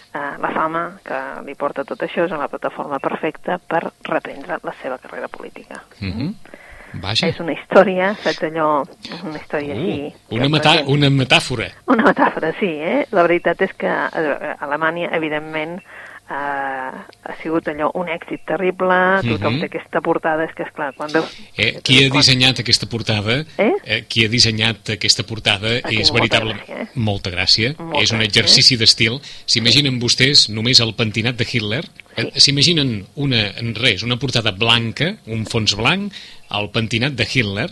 Uh, 0.09 0.39
la 0.41 0.51
fama 0.55 0.83
que 1.05 1.19
li 1.45 1.55
porta 1.55 1.85
tot 1.87 2.01
això 2.03 2.25
és 2.25 2.33
una 2.33 2.49
plataforma 2.49 2.97
perfecta 2.99 3.59
per 3.61 3.83
reprendre 4.09 4.57
la 4.65 4.75
seva 4.81 4.97
carrera 5.03 5.29
política. 5.29 5.83
Uh 6.01 6.09
-huh. 6.09 6.31
Vaja. 6.95 7.27
És 7.29 7.39
una 7.41 7.53
història, 7.53 8.15
saps 8.23 8.43
allò, 8.49 8.83
una 9.25 9.39
història 9.39 9.75
Uh, 9.75 9.79
així. 9.79 10.15
una, 10.31 10.49
metà 10.49 10.75
una 10.87 11.11
metàfora. 11.11 11.71
Una 11.87 12.05
metàfora, 12.05 12.53
sí, 12.59 12.67
eh? 12.67 13.07
La 13.13 13.23
veritat 13.23 13.61
és 13.63 13.73
que 13.77 13.87
eh, 13.89 14.55
Alemanya, 14.61 15.11
evidentment, 15.13 15.79
eh, 16.31 16.33
ha 16.33 17.35
sigut 17.43 17.69
allò 17.69 17.91
un 17.95 18.09
èxit 18.09 18.43
terrible, 18.47 19.21
tothom 19.23 19.55
Mhm. 19.55 19.61
té 19.61 19.67
aquesta 19.67 20.01
portada, 20.01 20.45
és 20.45 20.55
que, 20.55 20.63
esclar, 20.63 20.93
quan 20.95 21.11
veus... 21.13 21.31
Eh, 21.57 21.81
qui 21.83 22.05
ha 22.05 22.11
dissenyat 22.11 22.59
aquesta 22.61 22.87
portada 22.87 23.45
Eh? 23.57 23.73
eh, 23.85 24.05
qui 24.09 24.25
ha 24.25 24.29
dissenyat 24.29 24.91
aquesta 24.97 25.23
portada 25.25 25.69
Ha 25.83 25.89
és 25.91 26.11
molta 26.11 26.19
veritable 26.19 26.55
gràcia, 26.55 26.83
eh? 26.83 26.89
molta 26.95 27.31
gràcia, 27.31 27.75
Molta 27.79 28.03
és 28.03 28.13
un 28.13 28.19
gràcia, 28.19 28.29
exercici 28.29 28.77
d'estil 28.77 29.21
s'imaginen 29.47 29.99
vostès 30.01 30.49
només 30.49 30.81
el 30.81 30.95
pentinat 30.95 31.37
de 31.37 31.45
Hitler 31.51 31.85
eh, 32.19 32.31
s'imaginen 32.37 32.95
una, 33.17 33.45
en 33.61 33.75
res, 33.79 34.05
una 34.07 34.19
portada 34.21 34.53
blanca 34.53 35.15
un 35.27 35.47
fons 35.49 35.77
blanc, 35.79 36.15
el 36.59 36.73
pentinat 36.75 37.17
de 37.19 37.27
Hitler 37.29 37.69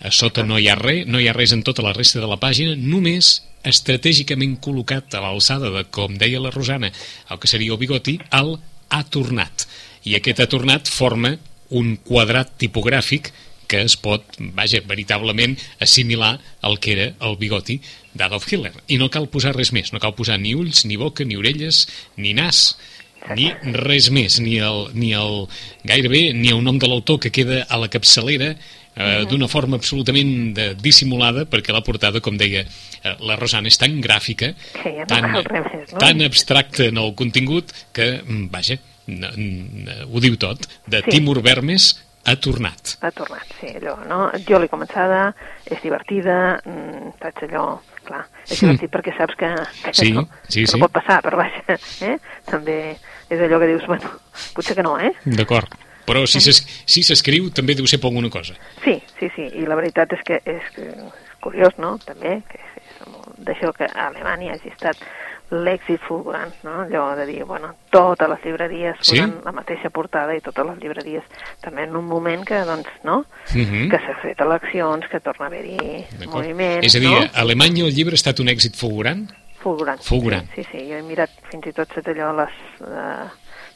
a 0.00 0.10
sota 0.14 0.42
no 0.46 0.58
hi 0.58 0.68
ha 0.72 0.76
res, 0.78 1.04
no 1.06 1.20
hi 1.20 1.28
ha 1.28 1.36
res 1.36 1.52
en 1.52 1.62
tota 1.66 1.84
la 1.84 1.92
resta 1.92 2.22
de 2.22 2.28
la 2.28 2.40
pàgina, 2.40 2.72
només 2.76 3.34
estratègicament 3.68 4.56
col·locat 4.64 5.12
a 5.14 5.20
l'alçada 5.20 5.68
de, 5.74 5.84
com 5.92 6.16
deia 6.16 6.40
la 6.40 6.52
Rosana, 6.54 6.88
el 7.28 7.40
que 7.40 7.50
seria 7.50 7.74
el 7.74 7.80
bigoti, 7.80 8.16
el 8.32 8.56
ha 8.90 9.02
tornat. 9.12 9.66
I 10.08 10.16
aquest 10.16 10.40
ha 10.40 10.48
tornat 10.48 10.88
forma 10.88 11.34
un 11.76 11.94
quadrat 12.02 12.56
tipogràfic 12.58 13.28
que 13.70 13.84
es 13.86 13.94
pot, 14.00 14.24
vaja, 14.56 14.80
veritablement 14.88 15.52
assimilar 15.84 16.32
al 16.66 16.80
que 16.82 16.94
era 16.96 17.04
el 17.28 17.36
bigoti 17.38 17.76
d'Adolf 18.18 18.48
Hitler. 18.48 18.72
I 18.90 18.98
no 18.98 19.10
cal 19.14 19.28
posar 19.30 19.52
res 19.54 19.70
més, 19.76 19.92
no 19.94 20.00
cal 20.02 20.16
posar 20.18 20.40
ni 20.42 20.56
ulls, 20.58 20.82
ni 20.88 20.98
boca, 20.98 21.22
ni 21.28 21.38
orelles, 21.38 21.84
ni 22.16 22.32
nas, 22.34 22.72
ni 23.36 23.50
res 23.86 24.10
més, 24.14 24.40
ni 24.42 24.58
el, 24.64 24.88
ni 24.94 25.12
el 25.16 25.46
gairebé 25.86 26.30
ni 26.36 26.52
el 26.52 26.62
nom 26.64 26.78
de 26.80 26.88
l'autor 26.90 27.20
que 27.20 27.32
queda 27.34 27.64
a 27.68 27.78
la 27.80 27.90
capçalera 27.92 28.54
eh, 28.54 29.24
d'una 29.30 29.48
forma 29.48 29.78
absolutament 29.80 30.52
de, 30.56 30.70
dissimulada 30.80 31.46
perquè 31.50 31.74
la 31.74 31.84
portada, 31.86 32.22
com 32.24 32.36
deia 32.40 32.64
eh, 32.64 33.16
la 33.20 33.38
Rosana, 33.38 33.70
és 33.70 33.78
tan 33.80 33.98
gràfica 34.04 34.52
no 34.52 35.06
tan, 35.10 35.30
més, 35.32 35.92
no? 35.92 35.98
tan 35.98 36.22
abstracta 36.26 36.88
en 36.90 37.00
el 37.00 37.14
contingut 37.18 37.74
que, 37.96 38.12
mm, 38.22 38.46
vaja, 38.52 38.78
ho 39.10 40.20
diu 40.22 40.36
tot 40.38 40.68
de 40.86 41.00
Sí. 41.02 41.16
Timur 41.16 41.40
Vermes 41.42 41.96
ha 42.28 42.36
tornat 42.36 42.96
Ha 43.00 43.10
tornat, 43.16 43.46
sí, 43.58 43.72
allò, 43.80 43.96
no? 44.06 44.18
Jo 44.46 44.60
l'he 44.60 44.68
començada, 44.68 45.32
és 45.64 45.80
divertida, 45.82 46.60
mm, 46.64 47.16
saps 47.22 47.48
allò, 47.48 47.80
clar, 48.10 48.24
és 48.44 48.58
Mm. 48.58 48.66
divertit 48.74 48.90
perquè 48.92 49.16
saps 49.16 49.36
que, 49.38 49.50
que, 49.84 49.94
Sí, 49.94 50.10
no, 50.12 50.26
sí, 50.48 50.64
que 50.64 50.66
sí. 50.74 50.78
no 50.78 50.86
pot 50.88 50.98
passar, 50.98 51.20
però 51.24 51.38
vaja, 51.40 51.62
eh? 52.06 52.16
També 52.50 52.96
és 53.30 53.40
allò 53.40 53.60
que 53.62 53.70
dius, 53.70 53.86
bueno, 53.86 54.10
potser 54.54 54.74
que 54.76 54.82
no, 54.82 54.98
eh? 54.98 55.12
d'acord 55.24 55.70
però 56.10 56.24
si 56.26 56.40
s'es- 56.40 56.64
si 56.90 57.02
s'escriu 57.06 57.50
també 57.54 57.76
deu 57.78 57.86
ser 57.86 58.00
per 58.00 58.08
alguna 58.10 58.28
cosa 58.30 58.54
Sí, 58.82 59.00
sí, 59.20 59.28
sí, 59.36 59.42
i 59.60 59.66
la 59.68 59.76
veritat 59.78 60.12
és 60.16 60.22
que 60.26 60.40
és, 60.44 60.62
que 60.74 60.82
és 60.90 60.96
curiós, 61.40 61.76
no?, 61.78 61.98
també, 62.04 62.42
que 62.50 62.58
és, 62.58 62.82
és 62.82 63.44
d'això 63.46 63.70
que 63.72 63.84
a 63.86 64.08
Alemanya 64.08 64.54
hagi 64.56 64.68
estat 64.72 64.96
l'èxit 65.50 66.00
fulgurant, 66.06 66.52
no?, 66.62 66.82
allò 66.84 67.16
de 67.18 67.26
dir, 67.26 67.44
bueno, 67.44 67.72
totes 67.90 68.28
les 68.28 68.44
llibreries 68.44 68.96
Sí? 69.00 69.16
posant 69.16 69.32
la 69.44 69.52
mateixa 69.52 69.90
portada 69.90 70.34
i 70.36 70.40
totes 70.40 70.64
les 70.66 70.78
llibreries 70.78 71.24
també 71.60 71.82
en 71.88 71.96
un 71.96 72.04
moment 72.06 72.44
que, 72.46 72.60
doncs, 72.64 72.86
no?, 73.02 73.24
Mhm. 73.54 73.88
que 73.90 73.98
s'ha 73.98 74.14
fet 74.22 74.40
eleccions, 74.40 75.08
que 75.10 75.18
torna 75.20 75.46
a 75.46 75.48
haver-hi 75.48 75.76
D'acord. 76.18 76.34
moviment, 76.36 76.84
és 76.84 76.94
a 76.94 76.98
dir, 77.00 77.08
no? 77.10 77.18
a 77.18 77.40
Alemanya 77.40 77.84
el 77.84 77.92
llibre 77.94 78.14
ha 78.14 78.20
estat 78.22 78.38
un 78.40 78.46
èxit 78.48 78.76
fulgurant 78.76 79.28
Fulgurant. 79.60 80.00
Fulgurant. 80.00 80.46
Sí, 80.54 80.62
sí, 80.64 80.68
sí, 80.72 80.86
jo 80.88 80.96
he 80.96 81.02
mirat 81.02 81.28
fins 81.50 81.66
i 81.66 81.72
tot 81.72 81.86
tot 81.92 82.06
allò, 82.08 82.30
les 82.34 82.54
eh, 82.80 83.28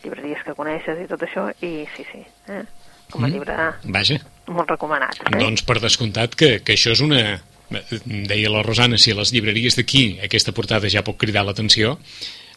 llibreries 0.03 0.43
que 0.43 0.55
coneixes 0.55 0.99
i 1.03 1.07
tot 1.07 1.21
això, 1.21 1.51
i 1.61 1.87
sí, 1.95 2.07
sí, 2.11 2.25
eh? 2.49 2.63
com 3.11 3.23
a 3.25 3.27
Mm. 3.29 3.33
llibre 3.33 3.55
vaja, 3.85 4.17
molt 4.47 4.71
recomanat. 4.71 5.15
Eh? 5.27 5.39
Doncs 5.39 5.63
per 5.63 5.81
descomptat 5.81 6.35
que, 6.35 6.63
que 6.65 6.73
això 6.73 6.93
és 6.93 7.01
una... 7.03 7.43
Deia 7.70 8.50
la 8.53 8.62
Rosana, 8.62 8.98
si 9.00 9.14
a 9.14 9.18
les 9.18 9.33
llibreries 9.33 9.79
d'aquí 9.79 10.20
aquesta 10.24 10.53
portada 10.53 10.90
ja 10.92 11.05
pot 11.07 11.16
cridar 11.20 11.44
l'atenció, 11.46 11.96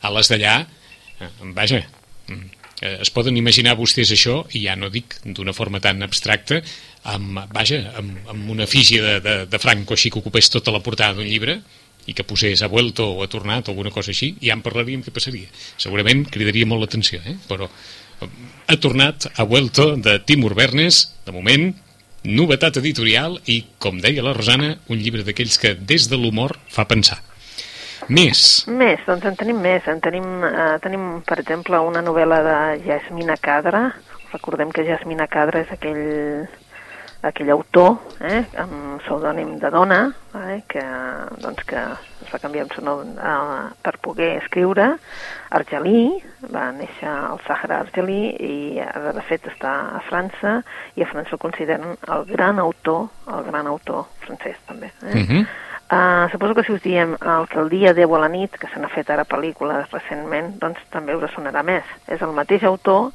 a 0.04 0.12
les 0.14 0.30
d'allà, 0.30 0.60
eh, 1.20 1.30
vaja, 1.56 1.82
mm, 2.28 2.44
eh, 2.82 2.98
es 3.02 3.10
poden 3.10 3.38
imaginar 3.38 3.78
vostès 3.80 4.12
això, 4.12 4.44
i 4.52 4.66
ja 4.68 4.76
no 4.76 4.92
dic 4.94 5.18
d'una 5.24 5.54
forma 5.54 5.80
tan 5.80 6.04
abstracta, 6.04 6.62
amb, 7.04 7.40
vaja, 7.54 7.82
amb, 7.98 8.20
amb 8.28 8.50
una 8.52 8.68
efígie 8.68 9.02
de, 9.02 9.20
de, 9.22 9.36
de 9.48 9.60
Franco 9.60 9.96
així 9.96 10.12
que 10.12 10.20
ocupés 10.20 10.50
tota 10.50 10.72
la 10.76 10.84
portada 10.84 11.18
d'un 11.18 11.28
llibre, 11.28 11.62
i 12.08 12.16
que 12.16 12.24
posés 12.24 12.62
ha 12.64 12.72
vuelto 12.72 13.06
o 13.12 13.24
ha 13.24 13.28
tornat 13.28 13.68
o 13.68 13.74
alguna 13.74 13.92
cosa 13.92 14.14
així, 14.14 14.34
ja 14.42 14.56
en 14.56 14.64
parlaríem 14.64 15.04
què 15.04 15.12
passaria. 15.12 15.50
Segurament 15.78 16.24
cridaria 16.32 16.68
molt 16.68 16.86
l'atenció, 16.86 17.20
eh? 17.28 17.36
però 17.50 17.68
eh, 17.68 18.30
ha 18.68 18.78
tornat, 18.80 19.28
ha 19.36 19.44
vuelto 19.44 19.96
de 20.00 20.16
Timur 20.24 20.54
Bernes, 20.56 21.04
de 21.28 21.36
moment, 21.36 21.74
novetat 22.28 22.78
editorial 22.82 23.40
i, 23.48 23.62
com 23.80 24.02
deia 24.04 24.26
la 24.26 24.36
Rosana, 24.36 24.76
un 24.92 25.00
llibre 25.00 25.24
d'aquells 25.24 25.58
que 25.62 25.74
des 25.80 26.10
de 26.12 26.20
l'humor 26.20 26.58
fa 26.70 26.86
pensar. 26.90 27.22
Més. 28.08 28.42
Més, 28.72 29.02
doncs 29.08 29.26
en 29.28 29.36
tenim 29.40 29.58
més. 29.64 29.88
En 29.88 30.00
tenim, 30.04 30.28
eh, 30.48 30.76
tenim, 30.84 31.08
per 31.28 31.40
exemple, 31.42 31.80
una 31.80 32.04
novel·la 32.04 32.40
de 32.46 32.58
Jasmina 32.86 33.36
Cadra. 33.42 33.90
Recordem 34.32 34.72
que 34.72 34.86
Jasmina 34.88 35.28
Cadra 35.28 35.64
és 35.64 35.72
aquell, 35.72 36.48
aquell 37.30 37.52
autor 37.54 37.98
eh, 38.22 38.44
amb 38.60 39.02
pseudònim 39.04 39.58
de 39.62 39.72
dona 39.74 40.00
eh, 40.36 40.62
que, 40.70 40.84
doncs, 41.44 41.64
que 41.68 41.84
es 42.24 42.32
va 42.34 42.40
canviar 42.44 42.66
el 42.66 42.74
seu 42.74 42.86
nom 42.86 43.14
eh, 43.16 43.68
per 43.84 43.96
poder 44.04 44.32
escriure. 44.42 44.90
Argelí, 45.58 46.02
va 46.54 46.72
néixer 46.76 47.08
al 47.12 47.40
Sàhara 47.46 47.82
argelí 47.86 48.34
i 48.34 48.58
ara 48.84 49.14
de 49.16 49.24
fet 49.30 49.48
està 49.52 49.76
a 50.00 50.02
França 50.10 50.58
i 50.96 51.06
a 51.06 51.10
França 51.12 51.38
el 51.38 51.44
consideren 51.44 51.96
el 51.96 52.28
gran 52.32 52.60
autor, 52.64 53.08
el 53.32 53.48
gran 53.48 53.70
autor 53.72 54.08
francès 54.26 54.60
també. 54.68 54.92
Eh? 55.06 55.16
Uh 55.16 55.24
-huh. 55.30 55.48
Uh, 55.88 56.30
suposo 56.32 56.54
que 56.54 56.64
si 56.64 56.74
us 56.74 56.82
diem 56.84 57.14
el 57.16 57.48
que 57.48 57.60
el 57.60 57.70
dia 57.70 57.94
deu 57.94 58.14
a 58.16 58.20
la 58.20 58.28
nit, 58.28 58.52
que 58.60 58.68
se 58.68 58.80
n'ha 58.80 58.90
fet 58.92 59.10
ara 59.10 59.24
pel·lícules 59.24 59.88
recentment, 59.94 60.60
doncs 60.60 60.82
també 60.92 61.16
us 61.16 61.32
sonarà 61.32 61.64
més. 61.64 61.84
És 62.08 62.22
el 62.22 62.34
mateix 62.36 62.64
autor 62.64 63.14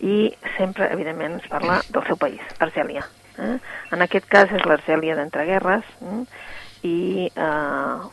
i 0.00 0.32
sempre, 0.56 0.88
evidentment, 0.90 1.36
es 1.42 1.48
parla 1.52 1.82
del 1.90 2.06
seu 2.06 2.16
país, 2.16 2.40
Argèlia. 2.58 3.04
Eh? 3.38 3.56
En 3.92 4.04
aquest 4.04 4.28
cas 4.30 4.52
és 4.54 4.64
l'Argèlia 4.68 5.16
d'entreguerres 5.18 5.88
eh? 6.02 6.20
i 6.86 6.96
uh, 7.34 8.04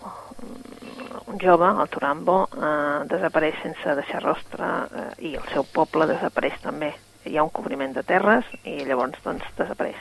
un 1.28 1.40
jove, 1.40 1.68
el 1.82 1.90
Turambo, 1.90 2.38
eh, 2.56 3.06
desapareix 3.12 3.56
sense 3.62 3.96
deixar 3.96 4.22
rostre 4.24 4.68
eh, 4.68 5.08
i 5.30 5.34
el 5.40 5.48
seu 5.54 5.66
poble 5.76 6.08
desapareix 6.10 6.58
també. 6.64 6.92
Hi 7.28 7.38
ha 7.38 7.46
un 7.46 7.54
cobriment 7.54 7.94
de 7.96 8.04
terres 8.08 8.48
i 8.64 8.82
llavors 8.88 9.20
doncs 9.24 9.46
desapareix. 9.58 10.00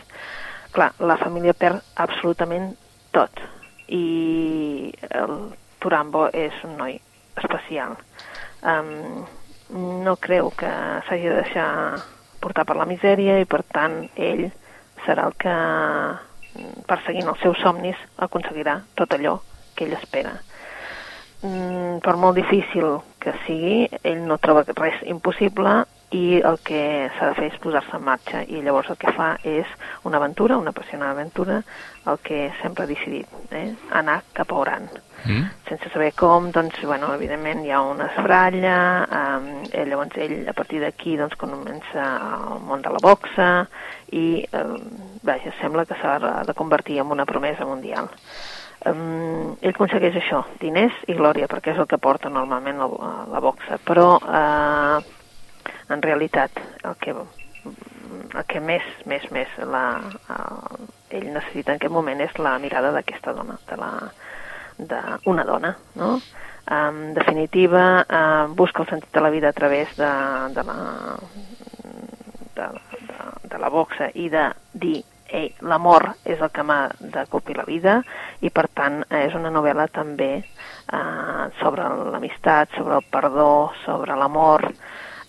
Clar, 0.74 0.92
la 1.02 1.18
família 1.20 1.54
perd 1.54 1.82
absolutament 2.02 2.72
tot 3.14 3.42
i 3.90 4.92
el 5.10 5.34
Turambo 5.82 6.28
és 6.32 6.54
un 6.64 6.76
noi 6.78 6.96
especial. 7.40 7.96
Um, 8.62 9.26
no 10.04 10.16
creu 10.20 10.50
que 10.56 10.70
s'hagi 11.06 11.28
de 11.28 11.40
deixar 11.40 11.68
portar 12.40 12.66
per 12.68 12.76
la 12.78 12.88
misèria 12.88 13.38
i 13.40 13.48
per 13.48 13.62
tant 13.74 14.02
ell 14.16 14.48
serà 15.06 15.26
el 15.28 15.36
que 15.40 15.56
perseguint 16.90 17.28
els 17.30 17.42
seus 17.44 17.60
somnis 17.62 17.98
aconseguirà 18.18 18.80
tot 18.98 19.14
allò 19.14 19.38
que 19.74 19.86
ell 19.86 19.96
espera. 19.96 20.34
Mm, 21.40 22.02
per 22.04 22.16
molt 22.20 22.36
difícil 22.36 22.98
que 23.20 23.32
sigui, 23.46 23.86
ell 24.04 24.26
no 24.28 24.36
troba 24.42 24.66
res 24.76 25.00
impossible 25.08 25.84
i 26.10 26.40
el 26.42 26.58
que 26.66 26.82
s'ha 27.16 27.30
de 27.30 27.36
fer 27.38 27.46
és 27.52 27.58
posar-se 27.62 27.94
en 27.96 28.02
marxa 28.04 28.42
i 28.42 28.60
llavors 28.64 28.90
el 28.90 28.98
que 29.00 29.12
fa 29.14 29.30
és 29.46 29.68
una 30.08 30.18
aventura, 30.18 30.58
una 30.58 30.74
apassionada 30.74 31.14
aventura, 31.14 31.60
el 32.10 32.18
que 32.24 32.48
sempre 32.60 32.84
ha 32.84 32.90
decidit, 32.90 33.30
eh? 33.54 33.70
anar 34.02 34.20
cap 34.34 34.50
a 34.50 34.58
Oran. 34.58 34.90
Mm. 35.24 35.46
Sense 35.68 35.90
saber 35.92 36.10
com, 36.18 36.50
doncs, 36.50 36.80
bueno, 36.82 37.12
evidentment 37.14 37.62
hi 37.64 37.70
ha 37.70 37.80
una 37.84 38.08
esbralla, 38.10 38.76
eh, 39.70 39.84
llavors 39.86 40.16
ell 40.18 40.48
a 40.50 40.56
partir 40.56 40.80
d'aquí 40.82 41.16
doncs, 41.20 41.38
comença 41.40 42.06
el 42.50 42.64
món 42.66 42.82
de 42.82 42.92
la 42.92 43.02
boxa 43.04 43.50
i 44.12 44.42
eh, 44.42 44.64
vaja, 45.22 45.52
sembla 45.60 45.86
que 45.86 45.98
s'ha 46.00 46.44
de 46.46 46.54
convertir 46.54 46.98
en 47.00 47.12
una 47.12 47.26
promesa 47.26 47.66
mundial. 47.66 48.10
Um, 48.80 49.58
ell 49.60 49.74
aconsegueix 49.74 50.14
això, 50.16 50.38
diners 50.60 51.02
i 51.12 51.16
glòria, 51.18 51.50
perquè 51.52 51.74
és 51.74 51.80
el 51.82 51.88
que 51.88 51.98
porta 52.00 52.30
normalment 52.32 52.78
la, 52.80 52.86
la 53.28 53.42
boxa, 53.44 53.76
però 53.84 54.14
eh, 54.24 55.02
en 55.92 56.00
realitat 56.00 56.56
el 56.88 56.96
que, 57.02 57.12
el 57.12 58.46
que 58.48 58.62
més, 58.64 58.86
més, 59.04 59.26
més 59.36 59.52
la, 59.68 59.84
el, 60.32 60.88
ell 61.12 61.28
necessita 61.34 61.74
en 61.74 61.82
aquest 61.82 61.92
moment 61.92 62.24
és 62.24 62.40
la 62.40 62.54
mirada 62.62 62.94
d'aquesta 62.96 63.36
dona, 63.36 63.58
de 63.68 63.80
la 63.82 63.92
d'una 64.80 65.44
dona, 65.44 65.74
no? 66.00 66.14
En 66.72 67.12
definitiva, 67.12 68.06
eh, 68.08 68.46
busca 68.56 68.80
el 68.86 68.88
sentit 68.88 69.12
de 69.12 69.20
la 69.20 69.30
vida 69.34 69.50
a 69.50 69.52
través 69.52 69.92
de, 69.98 70.10
de 70.56 70.64
la 70.64 70.78
de, 72.56 72.68
de, 73.50 73.58
la 73.58 73.70
boxa 73.70 74.10
i 74.14 74.28
de 74.32 74.50
dir 74.72 75.00
ei, 75.30 75.52
l'amor 75.62 76.08
és 76.26 76.40
el 76.42 76.50
que 76.50 76.64
m'ha 76.66 76.88
de 76.98 77.24
copir 77.30 77.56
la 77.58 77.66
vida 77.68 78.00
i 78.42 78.50
per 78.50 78.66
tant 78.74 79.02
és 79.14 79.34
una 79.38 79.52
novel·la 79.54 79.86
també 79.94 80.30
eh, 80.40 81.44
sobre 81.60 81.86
l'amistat, 82.12 82.74
sobre 82.76 82.98
el 82.98 83.06
perdó, 83.10 83.70
sobre 83.84 84.16
l'amor. 84.18 84.66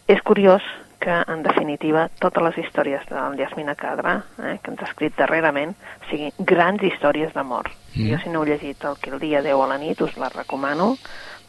És 0.10 0.22
curiós 0.26 0.66
que, 1.02 1.14
en 1.34 1.42
definitiva, 1.44 2.08
totes 2.22 2.44
les 2.46 2.58
històries 2.62 3.06
del 3.10 3.40
Yasmina 3.40 3.76
Cadra, 3.76 4.20
eh, 4.38 4.58
que 4.62 4.74
ens 4.74 4.82
ha 4.84 4.90
escrit 4.90 5.18
darrerament, 5.18 5.74
siguin 6.10 6.34
grans 6.38 6.84
històries 6.86 7.34
d'amor. 7.34 7.72
Mm. 7.96 8.12
Jo, 8.12 8.22
si 8.22 8.30
no 8.30 8.42
heu 8.42 8.50
llegit 8.50 8.86
El 8.86 8.98
que 9.02 9.12
el 9.14 9.20
dia 9.20 9.42
deu 9.42 9.64
a 9.64 9.68
la 9.68 9.80
nit, 9.82 10.02
us 10.02 10.18
la 10.22 10.30
recomano, 10.34 10.96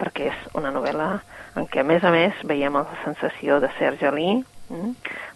perquè 0.01 0.33
és 0.33 0.49
una 0.59 0.73
novel·la 0.75 1.11
en 1.61 1.69
què, 1.69 1.83
a 1.83 1.87
més 1.87 2.05
a 2.05 2.11
més, 2.11 2.39
veiem 2.49 2.81
la 2.81 2.87
sensació 3.05 3.61
de 3.61 3.69
ser 3.77 3.93
argelí, 3.93 4.39
mm, 4.41 4.52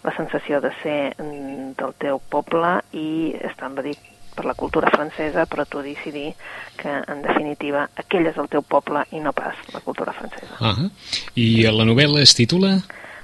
la 0.05 0.13
sensació 0.17 0.61
de 0.61 0.73
ser 0.83 1.15
mm, 1.19 1.73
del 1.79 1.95
teu 1.99 2.21
poble 2.31 2.81
i 2.93 3.35
estan 3.49 3.77
va 3.77 3.85
dir 3.87 3.97
per 4.37 4.45
la 4.45 4.55
cultura 4.55 4.91
francesa, 4.93 5.47
però 5.49 5.65
tu 5.65 5.81
decidir 5.81 6.35
que, 6.77 6.93
en 6.93 7.23
definitiva, 7.25 7.87
aquell 7.97 8.29
és 8.29 8.37
el 8.37 8.51
teu 8.53 8.63
poble 8.63 9.07
i 9.17 9.23
no 9.25 9.33
pas 9.33 9.57
la 9.73 9.81
cultura 9.81 10.13
francesa. 10.13 10.61
Uh 10.61 10.77
-huh. 10.77 10.91
I 11.35 11.63
la 11.65 11.85
novel·la 11.85 12.21
es 12.21 12.35
titula? 12.35 12.77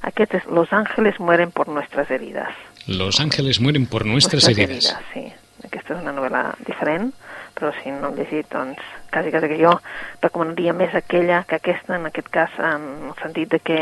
Aquest 0.03 0.35
és 0.35 0.47
Los 0.47 0.73
ángeles 0.73 1.21
mueren 1.21 1.51
por 1.53 1.69
nuestras 1.69 2.11
heridas. 2.11 2.55
Los 2.87 3.21
ángeles 3.21 3.61
mueren 3.61 3.87
por 3.87 4.07
nuestras, 4.07 4.45
nuestras 4.45 4.59
heridas. 4.59 4.87
heridas. 4.87 5.05
Sí, 5.13 5.67
aquesta 5.67 5.95
és 5.95 6.01
una 6.01 6.13
novel·la 6.13 6.57
diferent, 6.67 7.13
però 7.55 7.73
si 7.83 7.91
no 7.91 8.09
heu 8.09 8.17
llegit, 8.17 8.49
doncs 8.51 8.81
quasi, 9.13 9.31
quasi 9.31 9.49
que 9.49 9.59
jo 9.61 9.81
recomanaria 10.23 10.73
més 10.73 10.95
aquella 10.95 11.45
que 11.45 11.57
aquesta, 11.57 11.97
en 11.97 12.07
aquest 12.07 12.29
cas, 12.29 12.51
en 12.59 13.11
el 13.11 13.15
sentit 13.23 13.51
de 13.51 13.61
que 13.61 13.79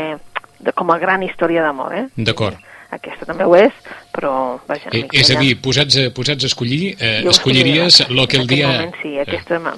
de, 0.61 0.73
com 0.77 0.91
a 0.93 0.99
gran 1.01 1.23
història 1.25 1.63
d'amor, 1.65 1.95
eh? 1.97 2.05
D'acord. 2.15 2.59
Aquesta 2.91 3.25
també 3.27 3.47
ho 3.47 3.55
és, 3.55 3.75
però... 4.11 4.33
Vaja, 4.67 4.91
eh, 4.91 5.05
és 5.15 5.29
a 5.31 5.39
dir, 5.39 5.55
posats 5.63 5.97
a, 5.97 6.07
posats 6.15 6.43
a 6.43 6.49
escollir, 6.51 6.95
eh, 6.99 7.21
escolliries 7.31 8.01
lo 8.11 8.27
que 8.27 8.41
el 8.41 8.49
dia... 8.51 8.67
Moment, 8.67 8.97
sí, 9.01 9.13
aquesta... 9.21 9.61
Eh, 9.61 9.69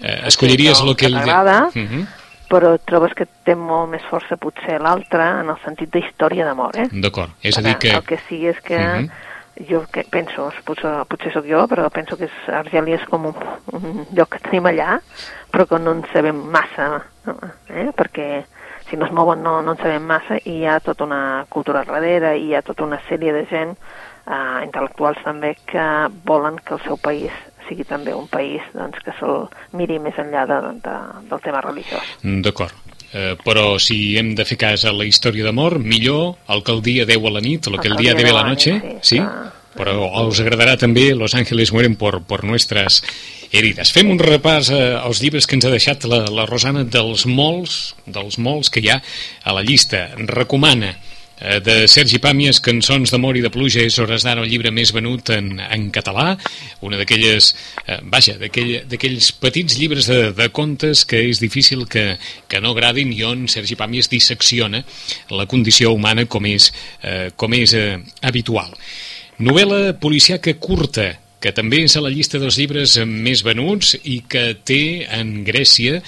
eh, 0.00 0.20
escolliries 0.30 0.84
lo 0.86 0.94
que 0.94 1.10
el 1.10 1.18
dia... 1.18 1.40
Uh 1.42 1.72
-huh. 1.74 2.04
però 2.48 2.78
trobes 2.86 3.14
que 3.18 3.26
té 3.42 3.54
molt 3.56 3.90
més 3.90 4.02
força 4.06 4.36
potser 4.36 4.78
l'altra 4.78 5.40
en 5.40 5.48
el 5.48 5.56
sentit 5.64 5.90
d'història 5.90 6.44
d'amor, 6.44 6.76
eh? 6.76 6.88
D'acord, 6.92 7.30
és 7.42 7.58
a 7.58 7.62
dir 7.62 7.76
que... 7.78 7.90
El 7.90 8.04
que 8.04 8.18
sí 8.28 8.46
és 8.46 8.60
que... 8.60 8.76
Uh 8.76 9.02
-huh 9.02 9.10
jo 9.68 9.84
que 9.90 10.02
penso, 10.10 10.50
potser, 10.64 11.04
potser 11.08 11.32
sóc 11.32 11.46
jo, 11.46 11.62
però 11.70 11.86
penso 11.90 12.16
que 12.18 12.26
és, 12.26 12.38
Argèlia 12.50 12.98
és 12.98 13.06
com 13.06 13.28
un, 13.30 13.36
un 13.72 14.06
lloc 14.10 14.34
que 14.34 14.42
tenim 14.42 14.66
allà, 14.66 14.98
però 15.52 15.66
que 15.70 15.78
no 15.78 15.94
en 15.94 16.02
sabem 16.12 16.40
massa, 16.50 17.04
eh? 17.70 17.90
perquè 17.94 18.44
si 18.94 18.98
no 18.98 19.06
es 19.06 19.12
mouen 19.12 19.42
no, 19.42 19.60
no 19.62 19.74
en 19.74 19.80
sabem 19.82 20.04
massa 20.06 20.38
i 20.44 20.60
hi 20.60 20.66
ha 20.70 20.78
tota 20.80 21.02
una 21.04 21.46
cultura 21.50 21.82
darrere 21.82 22.36
i 22.38 22.50
hi 22.50 22.54
ha 22.54 22.62
tota 22.62 22.84
una 22.86 23.00
sèrie 23.08 23.32
de 23.34 23.42
gent 23.50 23.72
eh, 23.74 24.60
intel·lectuals 24.62 25.18
també 25.26 25.56
que 25.66 25.86
volen 26.28 26.60
que 26.62 26.76
el 26.78 26.82
seu 26.86 27.00
país 27.02 27.34
sigui 27.66 27.82
també 27.88 28.14
un 28.14 28.28
país 28.30 28.62
doncs, 28.74 29.00
que 29.02 29.14
se'l 29.18 29.48
miri 29.74 29.98
més 29.98 30.14
enllà 30.20 30.44
de, 30.46 30.60
de, 30.84 30.94
del 31.30 31.42
tema 31.42 31.62
religiós. 31.64 32.14
D'acord. 32.22 32.76
Eh, 33.14 33.34
però 33.40 33.78
si 33.80 34.18
hem 34.20 34.34
de 34.38 34.44
fer 34.46 34.58
cas 34.60 34.84
a 34.84 34.92
la 34.94 35.06
història 35.08 35.48
d'amor, 35.48 35.78
millor 35.80 36.36
el 36.52 36.62
que 36.62 36.74
el 36.76 36.82
dia 36.84 37.06
deu 37.08 37.26
a 37.26 37.34
la 37.34 37.42
nit, 37.42 37.66
el 37.70 37.80
que 37.80 37.90
el 37.90 37.96
dia 37.98 38.14
deu 38.14 38.30
a 38.30 38.38
la 38.42 38.46
noche, 38.46 38.76
sí? 39.00 39.16
sí? 39.16 39.22
Però 39.74 39.94
us 40.28 40.38
agradarà 40.38 40.76
també 40.78 41.08
Los 41.18 41.34
Ángeles 41.34 41.72
mueren 41.74 41.96
por, 41.98 42.20
por 42.22 42.44
nuestras 42.44 43.00
herides. 43.58 43.92
Fem 43.94 44.10
un 44.12 44.20
repàs 44.20 44.70
eh, 44.74 44.94
als 44.98 45.22
llibres 45.22 45.46
que 45.46 45.58
ens 45.58 45.66
ha 45.66 45.72
deixat 45.72 46.06
la, 46.10 46.24
la 46.32 46.46
Rosana 46.48 46.84
dels 46.84 47.26
molts, 47.30 47.94
dels 48.06 48.38
molts 48.42 48.70
que 48.72 48.82
hi 48.82 48.90
ha 48.92 49.00
a 49.00 49.54
la 49.56 49.62
llista. 49.66 50.08
Recomana 50.30 50.94
eh, 51.40 51.60
de 51.64 51.76
Sergi 51.90 52.20
Pàmies, 52.22 52.60
Cançons 52.64 53.12
d'amor 53.14 53.38
i 53.38 53.44
de 53.44 53.52
pluja 53.54 53.84
és 53.84 53.98
hores 54.02 54.26
d'ara 54.26 54.44
el 54.44 54.50
llibre 54.50 54.72
més 54.74 54.92
venut 54.94 55.30
en, 55.34 55.54
en 55.62 55.88
català, 55.94 56.34
una 56.86 57.00
d'aquelles 57.00 57.50
eh, 57.86 57.98
vaja, 58.10 58.36
d'aquells 58.40 59.32
petits 59.42 59.78
llibres 59.80 60.10
de, 60.10 60.20
de 60.36 60.50
contes 60.54 61.04
que 61.08 61.22
és 61.30 61.42
difícil 61.42 61.86
que, 61.90 62.14
que 62.50 62.62
no 62.64 62.74
agradin 62.74 63.12
i 63.14 63.24
on 63.26 63.48
Sergi 63.50 63.78
Pàmies 63.80 64.10
dissecciona 64.12 64.84
la 65.34 65.48
condició 65.50 65.94
humana 65.94 66.26
com 66.26 66.46
és, 66.50 66.70
eh, 67.02 67.30
com 67.36 67.54
és 67.56 67.74
eh, 67.78 67.98
habitual. 68.22 68.72
Novel·la 69.42 69.96
policiaca 69.98 70.52
curta, 70.62 71.08
que 71.44 71.52
també 71.52 71.82
és 71.84 71.92
a 71.98 72.00
la 72.00 72.12
llista 72.12 72.38
dels 72.40 72.56
llibres 72.56 72.96
més 73.04 73.42
venuts 73.44 73.92
i 74.08 74.22
que 74.32 74.54
té 74.64 75.04
en 75.12 75.42
Grècia 75.44 75.98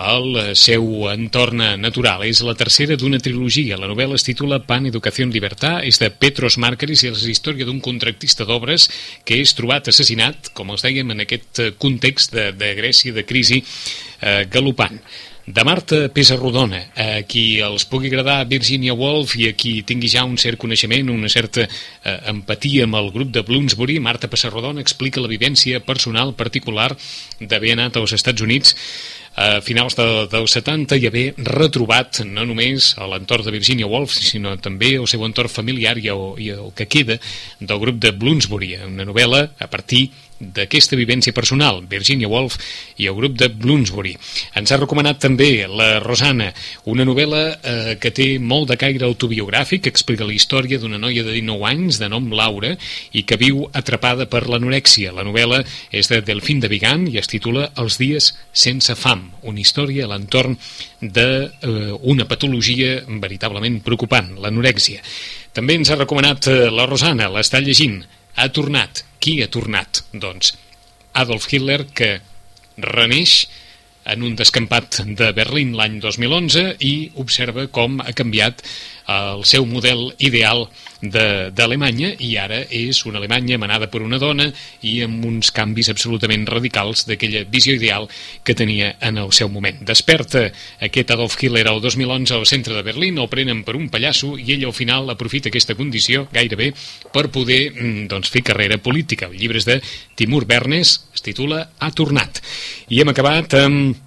el 0.00 0.38
seu 0.56 0.86
entorn 1.10 1.60
natural. 1.82 2.24
És 2.24 2.40
la 2.46 2.56
tercera 2.56 2.96
d'una 2.96 3.20
trilogia. 3.20 3.76
La 3.76 3.90
novel·la 3.90 4.16
es 4.16 4.24
titula 4.24 4.62
Pan, 4.64 4.88
Educació, 4.88 5.28
Libertà, 5.28 5.76
és 5.84 6.00
de 6.00 6.08
Petros 6.08 6.56
Márqueris 6.62 7.04
i 7.04 7.12
és 7.12 7.26
la 7.26 7.34
història 7.34 7.68
d'un 7.68 7.82
contractista 7.84 8.48
d'obres 8.48 8.88
que 9.28 9.36
és 9.42 9.52
trobat 9.58 9.92
assassinat, 9.92 10.52
com 10.56 10.72
els 10.72 10.86
dèiem, 10.86 11.12
en 11.12 11.24
aquest 11.26 11.60
context 11.82 12.32
de, 12.32 12.50
de 12.56 12.72
Grècia, 12.80 13.12
de 13.12 13.28
crisi 13.28 13.60
eh, 13.60 14.44
galopant 14.48 15.02
de 15.46 15.62
Marta 15.62 16.08
Pesarrodona, 16.10 16.80
a 16.98 17.20
qui 17.22 17.60
els 17.62 17.84
pugui 17.86 18.10
agradar 18.10 18.48
Virginia 18.50 18.96
Woolf 18.98 19.36
i 19.38 19.46
a 19.46 19.54
qui 19.54 19.78
tingui 19.86 20.10
ja 20.10 20.24
un 20.26 20.34
cert 20.42 20.58
coneixement, 20.58 21.12
una 21.12 21.30
certa 21.30 21.62
eh, 21.62 22.16
empatia 22.32 22.88
amb 22.88 22.98
el 22.98 23.12
grup 23.14 23.30
de 23.30 23.44
Bloomsbury, 23.46 24.00
Marta 24.02 24.26
Pesarrodona 24.26 24.82
explica 24.82 25.22
la 25.22 25.30
vivència 25.30 25.78
personal 25.86 26.34
particular 26.34 26.90
d'haver 27.38 27.76
anat 27.76 28.00
als 28.00 28.16
Estats 28.18 28.42
Units 28.42 28.74
a 29.36 29.60
finals 29.60 29.94
de, 29.94 30.04
dels 30.32 30.54
70 30.56 30.96
i 30.96 31.06
haver 31.06 31.26
retrobat 31.36 32.22
no 32.24 32.46
només 32.48 32.94
a 32.96 33.06
l'entorn 33.06 33.44
de 33.46 33.52
Virginia 33.54 33.86
Woolf, 33.86 34.16
sinó 34.16 34.56
també 34.58 34.96
el 34.96 35.06
seu 35.06 35.22
entorn 35.28 35.52
familiar 35.52 35.94
i 36.00 36.08
el, 36.10 36.24
i 36.42 36.50
el 36.56 36.72
que 36.74 36.88
queda 36.90 37.20
del 37.60 37.82
grup 37.82 38.00
de 38.02 38.16
Bloomsbury, 38.16 38.74
una 38.88 39.06
novel·la 39.06 39.44
a 39.60 39.68
partir 39.70 40.08
d'aquesta 40.40 40.96
vivència 40.98 41.34
personal, 41.36 41.82
Virginia 41.88 42.28
Woolf 42.28 42.58
i 43.00 43.08
el 43.08 43.16
grup 43.16 43.36
de 43.40 43.48
Bloomsbury. 43.48 44.14
Ens 44.58 44.72
ha 44.72 44.78
recomanat 44.80 45.20
també 45.22 45.66
la 45.68 45.98
Rosana, 46.04 46.50
una 46.92 47.06
novel·la 47.08 47.42
eh, 47.46 47.94
que 48.00 48.12
té 48.14 48.28
molt 48.38 48.70
de 48.70 48.78
caire 48.80 49.06
autobiogràfic, 49.08 49.84
que 49.86 49.92
explica 49.92 50.26
la 50.28 50.34
història 50.36 50.80
d'una 50.82 51.00
noia 51.00 51.24
de 51.24 51.32
19 51.34 51.68
anys 51.70 52.00
de 52.02 52.10
nom 52.12 52.28
Laura 52.32 52.74
i 53.12 53.24
que 53.24 53.40
viu 53.40 53.64
atrapada 53.72 54.28
per 54.30 54.44
l'anorèxia. 54.48 55.14
La 55.16 55.24
novel·la 55.26 55.62
és 55.90 56.10
de 56.12 56.20
Delfín 56.26 56.60
de 56.60 56.70
Vigan 56.72 57.06
i 57.08 57.20
es 57.20 57.30
titula 57.30 57.70
Els 57.80 57.98
dies 58.00 58.32
sense 58.52 58.94
fam, 58.98 59.30
una 59.42 59.62
història 59.62 60.04
a 60.06 60.12
l'entorn 60.12 60.56
d'una 61.00 62.24
eh, 62.24 62.28
patologia 62.28 63.00
veritablement 63.06 63.80
preocupant, 63.84 64.34
l'anorèxia. 64.42 65.02
També 65.56 65.78
ens 65.78 65.90
ha 65.90 66.00
recomanat 66.00 66.50
eh, 66.52 66.66
la 66.72 66.86
Rosana, 66.88 67.30
l'està 67.32 67.62
llegint, 67.64 68.02
ha 68.36 68.48
tornat. 68.52 69.04
Qui 69.20 69.40
ha 69.42 69.50
tornat? 69.52 70.04
Doncs 70.12 70.54
Adolf 71.16 71.48
Hitler, 71.50 71.86
que 71.96 72.18
reneix 72.76 73.46
en 74.06 74.22
un 74.22 74.36
descampat 74.38 75.00
de 75.18 75.32
Berlín 75.34 75.72
l'any 75.78 75.98
2011 76.02 76.76
i 76.86 76.92
observa 77.22 77.66
com 77.78 77.98
ha 78.04 78.14
canviat 78.14 78.62
el 79.06 79.44
seu 79.46 79.66
model 79.66 80.10
ideal 80.18 80.66
d'Alemanya 81.00 82.12
i 82.24 82.32
ara 82.40 82.62
és 82.72 83.02
una 83.06 83.20
Alemanya 83.20 83.58
manada 83.60 83.88
per 83.92 84.00
una 84.02 84.18
dona 84.18 84.46
i 84.82 84.96
amb 85.04 85.24
uns 85.28 85.52
canvis 85.54 85.90
absolutament 85.92 86.46
radicals 86.48 87.04
d'aquella 87.06 87.44
visió 87.52 87.76
ideal 87.76 88.08
que 88.42 88.56
tenia 88.56 88.94
en 89.00 89.20
el 89.22 89.32
seu 89.36 89.50
moment. 89.52 89.82
Desperta 89.86 90.46
aquest 90.80 91.12
Adolf 91.14 91.36
Hitler 91.40 91.66
el 91.68 91.82
2011 91.84 92.34
al 92.34 92.46
centre 92.46 92.74
de 92.74 92.82
Berlín, 92.86 93.18
el 93.18 93.28
prenen 93.28 93.62
per 93.66 93.76
un 93.76 93.90
pallasso 93.92 94.34
i 94.38 94.56
ell 94.56 94.66
al 94.66 94.76
final 94.76 95.10
aprofita 95.12 95.52
aquesta 95.52 95.76
condició 95.76 96.26
gairebé 96.32 96.72
per 97.12 97.28
poder 97.30 97.60
mm, 97.74 98.08
doncs, 98.10 98.32
fer 98.32 98.42
carrera 98.46 98.78
política. 98.78 99.30
El 99.30 99.38
llibre 99.38 99.60
és 99.60 99.68
de 99.68 99.80
Timur 100.16 100.46
Bernes, 100.46 100.96
es 101.14 101.22
titula 101.22 101.68
Ha 101.78 101.92
tornat. 101.92 102.42
I 102.88 103.02
hem 103.02 103.12
acabat 103.12 103.54
amb 103.60 104.05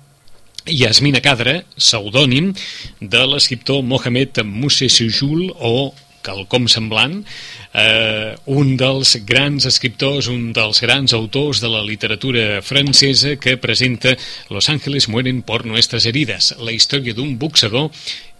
Yasmina 0.69 1.21
Kadra, 1.25 1.59
pseudònim 1.77 2.53
de 3.01 3.23
l'escriptor 3.31 3.81
Mohamed 3.85 4.41
Moussesujul 4.45 5.49
o 5.55 5.91
quelcom 6.21 6.67
semblant, 6.69 7.21
eh, 7.73 8.35
un 8.45 8.75
dels 8.77 9.15
grans 9.25 9.65
escriptors, 9.65 10.27
un 10.27 10.51
dels 10.53 10.81
grans 10.83 11.13
autors 11.15 11.61
de 11.63 11.69
la 11.71 11.81
literatura 11.83 12.61
francesa 12.61 13.37
que 13.37 13.57
presenta 13.57 14.17
Los 14.49 14.69
Ángeles 14.69 15.07
mueren 15.09 15.41
por 15.41 15.65
nuestras 15.65 16.05
heridas, 16.05 16.55
la 16.59 16.71
història 16.71 17.13
d'un 17.13 17.37
boxador 17.39 17.89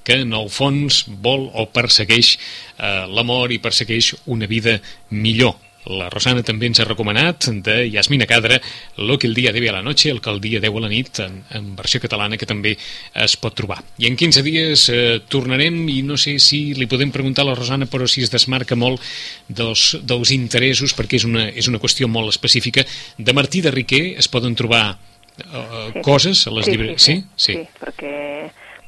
que 0.03 0.21
en 0.21 0.33
el 0.33 0.49
fons 0.49 1.05
vol 1.21 1.49
o 1.53 1.69
persegueix 1.71 2.35
eh, 2.77 3.05
l'amor 3.07 3.51
i 3.51 3.59
persegueix 3.63 4.15
una 4.25 4.47
vida 4.47 4.79
millor 5.09 5.57
la 5.89 6.09
Rosana 6.13 6.43
també 6.45 6.69
ens 6.69 6.79
ha 6.79 6.85
recomanat 6.87 7.49
de 7.65 7.75
Yasmina 7.89 8.27
Cadra 8.29 8.59
Lo 8.97 9.17
que 9.17 9.27
el 9.27 9.33
dia 9.33 9.51
debe 9.51 9.69
a 9.69 9.73
la 9.73 9.81
noche, 9.81 10.09
el 10.09 10.21
que 10.21 10.29
el 10.29 10.39
dia 10.41 10.61
deu 10.61 10.77
a 10.77 10.83
la 10.83 10.89
nit 10.91 11.19
en, 11.23 11.41
en 11.55 11.73
versió 11.75 12.01
catalana 12.01 12.37
que 12.37 12.47
també 12.49 12.75
es 13.13 13.35
pot 13.41 13.55
trobar. 13.57 13.79
I 13.97 14.09
en 14.09 14.17
15 14.19 14.43
dies 14.45 14.85
eh, 14.93 15.19
tornarem 15.27 15.81
i 15.89 16.01
no 16.05 16.17
sé 16.17 16.37
si 16.39 16.75
li 16.77 16.87
podem 16.89 17.11
preguntar 17.15 17.45
a 17.45 17.51
la 17.51 17.57
Rosana 17.57 17.89
però 17.89 18.07
si 18.07 18.23
es 18.25 18.31
desmarca 18.33 18.77
molt 18.79 19.01
dels, 19.47 19.95
dels 20.03 20.33
interessos 20.35 20.95
perquè 20.97 21.19
és 21.19 21.27
una, 21.27 21.49
és 21.49 21.67
una 21.71 21.81
qüestió 21.81 22.07
molt 22.07 22.33
específica. 22.35 22.85
De 23.17 23.33
Martí 23.33 23.61
de 23.65 23.73
Riquer 23.73 24.03
es 24.19 24.29
poden 24.29 24.55
trobar 24.59 24.83
eh, 24.93 25.91
sí. 25.93 26.01
coses 26.05 26.45
a 26.47 26.55
les 26.55 26.65
sí, 26.65 26.71
llibreries? 26.71 27.01
Sí, 27.01 27.19
sí, 27.35 27.53
sí, 27.53 27.59
sí, 27.59 27.67
perquè 27.81 28.15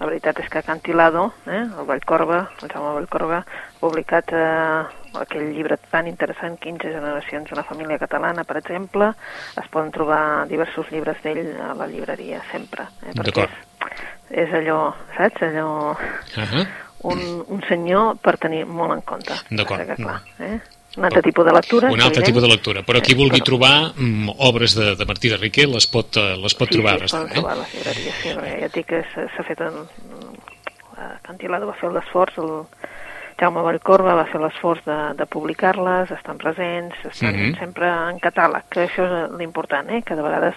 la 0.01 0.07
veritat 0.09 0.39
és 0.41 0.49
que 0.49 0.63
Cantilado, 0.65 1.27
eh, 1.45 1.61
el 1.61 1.85
Vallcorba, 1.85 2.47
el 2.61 2.71
Jaume 2.71 2.95
Vallcorba, 2.95 3.43
publicat 3.79 4.33
eh, 4.33 5.00
aquell 5.19 5.49
llibre 5.53 5.77
tan 5.91 6.07
interessant, 6.07 6.57
15 6.59 6.91
generacions 6.93 7.49
d'una 7.49 7.63
família 7.67 7.97
catalana, 7.99 8.43
per 8.47 8.57
exemple. 8.57 9.11
Es 9.59 9.67
poden 9.71 9.91
trobar 9.91 10.47
diversos 10.47 10.91
llibres 10.91 11.17
d'ell 11.23 11.55
a 11.61 11.73
la 11.75 11.87
llibreria 11.87 12.41
sempre. 12.51 12.87
Eh, 13.05 13.13
D'acord. 13.19 13.49
És, 14.29 14.45
és 14.47 14.53
allò, 14.61 14.93
saps? 15.17 15.41
Allò... 15.49 15.91
Uh 15.91 16.43
-huh. 16.51 16.67
un, 17.03 17.43
un 17.47 17.61
senyor 17.67 18.17
per 18.21 18.37
tenir 18.37 18.65
molt 18.65 18.93
en 18.93 19.01
compte. 19.01 19.33
D'acord. 19.49 19.81
Perquè, 19.81 20.21
eh? 20.39 20.59
Un 20.97 21.05
altre 21.05 21.21
tipus 21.21 21.45
de 21.45 21.51
lectura. 21.53 21.89
Un 21.89 22.01
altre 22.01 22.21
tipus 22.21 22.41
de 22.41 22.47
lectura. 22.49 22.81
Però 22.83 22.99
qui 23.01 23.13
Eh, 23.13 23.15
vulgui 23.15 23.39
trobar 23.41 23.93
mm, 23.95 24.29
obres 24.39 24.75
de, 24.75 24.95
de 24.95 25.05
Martí 25.05 25.29
de 25.29 25.37
Riquer 25.37 25.67
les 25.69 25.87
pot, 25.87 26.17
eh, 26.17 26.35
les 26.37 26.53
pot 26.53 26.67
sí, 26.67 26.73
trobar. 26.75 26.97
sí, 26.99 27.05
es 27.05 27.11
poden 27.11 27.27
bastant, 27.27 27.33
trobar 27.33 27.51
a 27.53 27.55
les 27.61 27.73
llibreries, 27.73 28.15
sí, 28.21 28.29
perquè 28.29 28.59
ja 28.59 28.65
et 28.65 28.73
dic 28.73 28.85
que 28.85 29.03
s'ha 29.35 29.43
fet 29.43 29.61
en... 29.61 29.73
eh, 30.97 31.17
Cantilado 31.23 31.65
va 31.67 31.73
fer 31.79 31.89
l'esforç, 31.91 32.37
el 32.37 32.65
Jaume 33.41 33.63
Vallcorba 33.65 34.13
va 34.13 34.27
fer 34.29 34.37
l'esforç 34.37 34.83
de, 34.85 34.95
de 35.17 35.25
publicar-les, 35.25 36.11
estan 36.13 36.37
presents, 36.37 36.93
estan 37.09 37.33
Mhm. 37.33 37.55
sempre 37.57 37.87
en 37.89 38.19
catàleg, 38.21 38.67
que 38.69 38.83
això 38.85 39.05
és 39.07 39.31
l'important, 39.39 39.89
eh? 39.89 40.03
que 40.05 40.13
de 40.15 40.21
vegades 40.21 40.53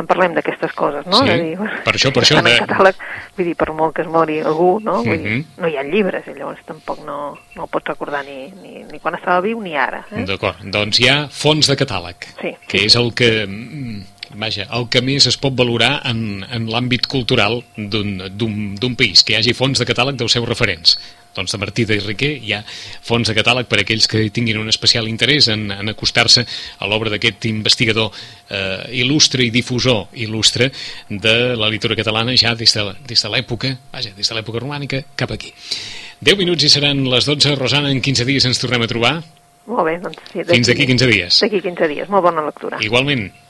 en 0.00 0.06
parlem 0.10 0.34
d'aquestes 0.34 0.72
coses, 0.74 1.06
no? 1.06 1.20
Sí, 1.22 1.28
de 1.30 1.36
dir, 1.42 1.56
per 1.84 1.94
això- 1.94 2.12
per 2.12 2.24
això 2.24 2.38
en 2.38 2.44
de- 2.44 2.58
catàleg, 2.66 2.96
vull 3.36 3.46
dir, 3.46 3.54
per 3.56 3.72
molt 3.72 3.94
que 3.94 4.02
es 4.02 4.08
mori 4.08 4.40
algú, 4.40 4.80
no? 4.82 5.04
Vull 5.04 5.22
dir, 5.22 5.30
Mhm. 5.30 5.44
no 5.58 5.68
hi 5.68 5.76
ha 5.76 5.84
llibres, 5.84 6.26
i 6.26 6.34
llavors 6.34 6.64
tampoc 6.66 7.04
no, 7.06 7.38
no 7.54 7.62
el 7.62 7.68
pots 7.70 7.86
recordar 7.86 8.24
ni, 8.24 8.48
ni, 8.62 8.82
ni 8.90 8.98
quan 8.98 9.14
estava 9.14 9.40
viu 9.40 9.60
ni 9.62 9.76
ara. 9.76 10.04
Eh? 10.10 10.24
D'acord, 10.26 10.56
doncs 10.64 10.98
hi 10.98 11.08
ha 11.08 11.28
fons 11.28 11.68
de 11.68 11.76
catàleg, 11.76 12.16
Sí, 12.40 12.56
que 12.66 12.84
és 12.84 12.96
el 12.96 13.14
que, 13.14 13.46
mm, 13.46 14.02
vaja, 14.40 14.66
el 14.72 14.88
que 14.88 15.00
més 15.02 15.24
es 15.28 15.36
pot 15.36 15.54
valorar 15.54 16.00
en, 16.04 16.44
en 16.50 16.66
l'àmbit 16.66 17.06
cultural 17.06 17.62
d'un 17.76 18.96
país, 18.96 19.22
que 19.22 19.34
hi 19.34 19.36
hagi 19.36 19.52
fons 19.54 19.78
de 19.78 19.86
catàleg 19.86 20.16
dels 20.16 20.32
seus 20.32 20.48
referents. 20.48 20.98
Doncs 21.34 21.54
de 21.54 21.60
Martí 21.62 21.86
de 21.88 21.98
Riquer 22.00 22.32
hi 22.42 22.54
ha 22.56 22.62
fons 22.66 23.28
de 23.28 23.36
catàleg 23.36 23.68
per 23.70 23.80
a 23.80 23.84
aquells 23.84 24.08
que 24.10 24.22
tinguin 24.34 24.60
un 24.60 24.70
especial 24.72 25.08
interès 25.10 25.48
en, 25.52 25.66
en 25.74 25.92
acostar-se 25.92 26.44
a 26.44 26.90
l'obra 26.90 27.12
d'aquest 27.12 27.48
investigador 27.50 28.10
eh, 28.48 29.00
il·lustre 29.02 29.44
i 29.44 29.50
difusor 29.54 30.14
il·lustre 30.24 30.70
de 31.10 31.36
la 31.58 31.68
literatura 31.68 31.98
catalana 31.98 32.36
ja 32.38 32.54
des 32.54 32.72
de, 32.74 32.86
des 33.06 33.20
de 33.20 33.30
l'època, 33.34 33.74
vaja, 33.92 34.14
des 34.16 34.28
de 34.28 34.38
l'època 34.38 34.62
romànica 34.62 35.02
cap 35.16 35.34
aquí. 35.34 35.52
10 36.24 36.38
minuts 36.40 36.64
i 36.64 36.70
seran 36.72 37.02
les 37.10 37.26
12. 37.28 37.56
Rosana, 37.58 37.90
en 37.92 38.00
15 38.00 38.24
dies 38.24 38.44
ens 38.48 38.60
tornem 38.62 38.86
a 38.86 38.88
trobar. 38.90 39.18
Molt 39.68 39.88
bé, 39.88 39.98
doncs 40.00 40.20
sí. 40.30 40.44
Fins 40.48 40.68
d'aquí 40.70 40.86
15 40.88 41.08
dies. 41.10 41.40
D'aquí 41.44 41.60
15 41.64 41.88
dies, 41.90 42.08
molt 42.12 42.24
bona 42.26 42.44
lectura. 42.46 42.80
Igualment. 42.84 43.26